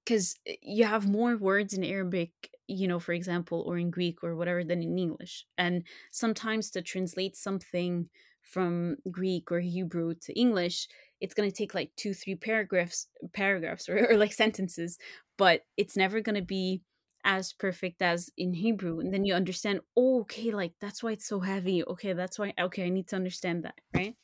because 0.05 0.35
eh, 0.47 0.55
you 0.61 0.85
have 0.85 1.07
more 1.07 1.37
words 1.37 1.73
in 1.73 1.83
Arabic, 1.83 2.31
you 2.67 2.87
know, 2.87 2.99
for 2.99 3.13
example, 3.13 3.63
or 3.67 3.77
in 3.77 3.91
Greek 3.91 4.23
or 4.23 4.35
whatever 4.35 4.63
than 4.63 4.81
in 4.81 4.97
English. 4.97 5.45
And 5.57 5.83
sometimes 6.11 6.71
to 6.71 6.81
translate 6.81 7.35
something 7.35 8.09
from 8.41 8.97
Greek 9.11 9.51
or 9.51 9.59
Hebrew 9.59 10.15
to 10.15 10.39
English, 10.39 10.87
it's 11.21 11.33
going 11.33 11.49
to 11.49 11.55
take 11.55 11.73
like 11.73 11.91
two, 11.95 12.13
three 12.13 12.35
paragraphs, 12.35 13.07
paragraphs 13.33 13.87
or, 13.89 14.11
or 14.11 14.17
like 14.17 14.33
sentences, 14.33 14.97
but 15.37 15.61
it's 15.77 15.95
never 15.95 16.19
going 16.19 16.35
to 16.35 16.41
be 16.41 16.81
as 17.23 17.53
perfect 17.53 18.01
as 18.01 18.31
in 18.37 18.53
Hebrew. 18.53 18.99
And 18.99 19.13
then 19.13 19.25
you 19.25 19.35
understand, 19.35 19.81
oh, 19.95 20.21
okay, 20.21 20.51
like 20.51 20.73
that's 20.81 21.03
why 21.03 21.11
it's 21.11 21.27
so 21.27 21.39
heavy. 21.39 21.83
Okay, 21.85 22.13
that's 22.13 22.39
why, 22.39 22.53
okay, 22.59 22.85
I 22.85 22.89
need 22.89 23.07
to 23.09 23.15
understand 23.15 23.63
that, 23.63 23.75
right? 23.95 24.15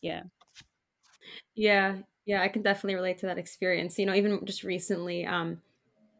Yeah. 0.00 0.22
Yeah. 1.54 1.96
Yeah. 2.24 2.42
I 2.42 2.48
can 2.48 2.62
definitely 2.62 2.94
relate 2.94 3.18
to 3.18 3.26
that 3.26 3.38
experience. 3.38 3.98
You 3.98 4.06
know, 4.06 4.14
even 4.14 4.44
just 4.46 4.64
recently, 4.64 5.26
um, 5.26 5.60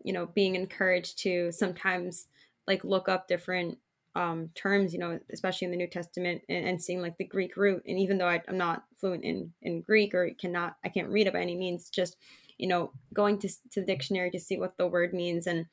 you 0.04 0.12
know, 0.12 0.26
being 0.26 0.54
encouraged 0.54 1.18
to 1.20 1.50
sometimes 1.52 2.28
like 2.66 2.84
look 2.84 3.08
up 3.08 3.28
different 3.28 3.78
um, 4.16 4.50
terms, 4.54 4.92
you 4.92 4.98
know, 4.98 5.20
especially 5.32 5.66
in 5.66 5.70
the 5.70 5.76
New 5.76 5.86
Testament 5.86 6.42
and, 6.48 6.66
and 6.66 6.82
seeing 6.82 7.02
like 7.02 7.18
the 7.18 7.24
Greek 7.24 7.56
root. 7.56 7.82
And 7.86 7.98
even 7.98 8.18
though 8.18 8.28
I, 8.28 8.42
am 8.48 8.56
not 8.56 8.84
fluent 8.96 9.24
in, 9.24 9.52
in 9.62 9.82
Greek 9.82 10.14
or 10.14 10.30
cannot, 10.40 10.76
I 10.84 10.88
can't 10.88 11.08
read 11.08 11.26
it 11.26 11.32
by 11.32 11.40
any 11.40 11.56
means, 11.56 11.90
just, 11.90 12.16
you 12.58 12.66
know, 12.66 12.92
going 13.12 13.38
to, 13.40 13.48
to 13.48 13.80
the 13.80 13.86
dictionary 13.86 14.30
to 14.30 14.40
see 14.40 14.56
what 14.58 14.76
the 14.76 14.86
word 14.86 15.12
means. 15.12 15.46
And, 15.46 15.66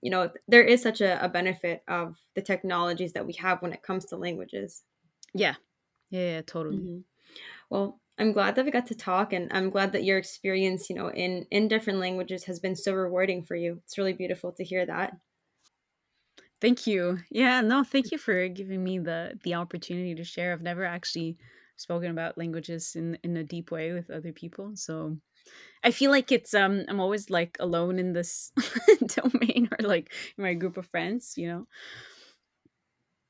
you 0.00 0.10
know 0.10 0.30
there 0.48 0.62
is 0.62 0.82
such 0.82 1.00
a, 1.00 1.22
a 1.22 1.28
benefit 1.28 1.82
of 1.88 2.16
the 2.34 2.42
technologies 2.42 3.12
that 3.12 3.26
we 3.26 3.34
have 3.34 3.60
when 3.62 3.72
it 3.72 3.82
comes 3.82 4.06
to 4.06 4.16
languages. 4.16 4.82
Yeah. 5.34 5.54
Yeah, 6.10 6.20
yeah 6.20 6.42
totally. 6.42 6.78
Mm-hmm. 6.78 6.98
well 7.70 8.00
i'm 8.18 8.32
glad 8.32 8.56
that 8.56 8.64
we 8.64 8.70
got 8.70 8.86
to 8.86 8.94
talk 8.94 9.32
and 9.32 9.48
i'm 9.52 9.70
glad 9.70 9.92
that 9.92 10.04
your 10.04 10.18
experience 10.18 10.90
you 10.90 10.96
know 10.96 11.10
in 11.10 11.46
in 11.50 11.68
different 11.68 12.00
languages 12.00 12.44
has 12.44 12.58
been 12.58 12.74
so 12.76 12.92
rewarding 12.92 13.44
for 13.44 13.54
you. 13.54 13.80
It's 13.84 13.98
really 13.98 14.12
beautiful 14.12 14.52
to 14.52 14.64
hear 14.64 14.84
that 14.86 15.12
thank 16.60 16.86
you 16.86 17.18
yeah 17.30 17.60
no 17.60 17.82
thank 17.84 18.10
you 18.10 18.18
for 18.18 18.48
giving 18.48 18.82
me 18.82 18.98
the 18.98 19.38
the 19.44 19.54
opportunity 19.54 20.14
to 20.14 20.24
share 20.24 20.52
i've 20.52 20.62
never 20.62 20.84
actually 20.84 21.36
spoken 21.76 22.10
about 22.10 22.36
languages 22.36 22.94
in 22.96 23.18
in 23.22 23.36
a 23.36 23.44
deep 23.44 23.70
way 23.70 23.92
with 23.92 24.10
other 24.10 24.32
people 24.32 24.72
so 24.74 25.16
I 25.82 25.90
feel 25.90 26.10
like 26.10 26.30
it's 26.30 26.54
um 26.54 26.84
I'm 26.88 27.00
always 27.00 27.30
like 27.30 27.56
alone 27.60 27.98
in 27.98 28.12
this 28.12 28.52
domain 29.06 29.68
or 29.72 29.86
like 29.86 30.12
in 30.36 30.44
my 30.44 30.54
group 30.54 30.76
of 30.76 30.86
friends, 30.86 31.34
you 31.36 31.48
know. 31.48 31.66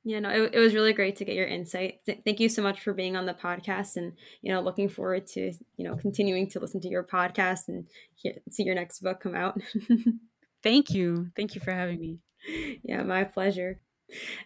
Yeah, 0.02 0.20
no, 0.20 0.30
it, 0.30 0.54
it 0.54 0.58
was 0.58 0.72
really 0.72 0.94
great 0.94 1.16
to 1.16 1.26
get 1.26 1.34
your 1.34 1.46
insight. 1.46 2.00
Th- 2.06 2.20
thank 2.24 2.40
you 2.40 2.48
so 2.48 2.62
much 2.62 2.80
for 2.80 2.94
being 2.94 3.16
on 3.16 3.26
the 3.26 3.34
podcast, 3.34 3.96
and 3.96 4.14
you 4.40 4.50
know, 4.50 4.60
looking 4.60 4.88
forward 4.88 5.26
to 5.28 5.52
you 5.76 5.84
know 5.84 5.96
continuing 5.96 6.48
to 6.50 6.60
listen 6.60 6.80
to 6.80 6.88
your 6.88 7.04
podcast 7.04 7.68
and 7.68 7.86
hear, 8.14 8.34
see 8.50 8.62
your 8.62 8.74
next 8.74 9.00
book 9.00 9.20
come 9.20 9.34
out. 9.34 9.60
thank 10.62 10.90
you, 10.90 11.28
thank 11.36 11.54
you 11.54 11.60
for 11.60 11.72
having 11.72 12.00
me. 12.00 12.18
Yeah, 12.82 13.02
my 13.02 13.24
pleasure. 13.24 13.80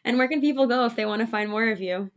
And 0.04 0.18
where 0.18 0.28
can 0.28 0.40
people 0.40 0.66
go 0.66 0.84
if 0.84 0.96
they 0.96 1.06
want 1.06 1.20
to 1.20 1.26
find 1.26 1.48
more 1.48 1.68
of 1.68 1.80
you? 1.80 2.10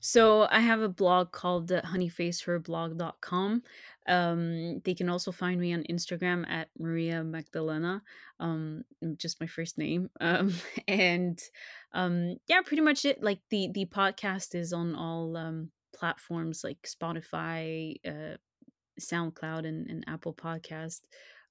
So 0.00 0.46
I 0.50 0.60
have 0.60 0.80
a 0.80 0.88
blog 0.88 1.32
called 1.32 1.70
honeyfaceherblog.com. 1.70 3.62
Um, 4.06 4.80
they 4.80 4.94
can 4.94 5.08
also 5.08 5.30
find 5.30 5.60
me 5.60 5.74
on 5.74 5.84
Instagram 5.84 6.48
at 6.48 6.68
Maria 6.78 7.22
Magdalena, 7.22 8.02
um, 8.40 8.84
just 9.16 9.40
my 9.40 9.46
first 9.46 9.78
name. 9.78 10.10
Um, 10.20 10.54
and 10.88 11.40
um, 11.92 12.36
yeah, 12.46 12.60
pretty 12.64 12.82
much 12.82 13.04
it. 13.04 13.22
Like 13.22 13.40
the 13.50 13.70
the 13.72 13.86
podcast 13.86 14.54
is 14.54 14.72
on 14.72 14.94
all 14.94 15.36
um, 15.36 15.70
platforms 15.94 16.64
like 16.64 16.78
Spotify, 16.82 17.96
uh, 18.06 18.36
SoundCloud, 19.00 19.66
and, 19.66 19.88
and 19.88 20.04
Apple 20.06 20.34
Podcast. 20.34 21.00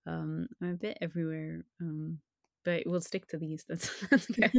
Um, 0.07 0.47
I'm 0.61 0.71
a 0.71 0.73
bit 0.73 0.97
everywhere. 1.01 1.65
Um, 1.81 2.19
but 2.65 2.83
we'll 2.85 3.01
stick 3.01 3.27
to 3.27 3.37
these. 3.37 3.65
That's 3.67 3.89
that's 4.09 4.27
good. 4.27 4.51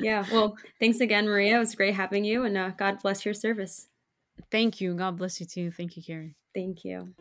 yeah. 0.00 0.24
Well, 0.30 0.56
thanks 0.80 1.00
again, 1.00 1.26
Maria. 1.26 1.56
It 1.56 1.60
was 1.60 1.74
great 1.74 1.94
having 1.94 2.24
you, 2.24 2.44
and 2.44 2.56
uh, 2.56 2.70
God 2.70 3.00
bless 3.02 3.24
your 3.24 3.34
service. 3.34 3.88
Thank 4.50 4.80
you. 4.80 4.94
God 4.94 5.16
bless 5.16 5.40
you 5.40 5.46
too. 5.46 5.70
Thank 5.70 5.96
you, 5.96 6.02
Karen. 6.02 6.34
Thank 6.54 6.84
you. 6.84 7.14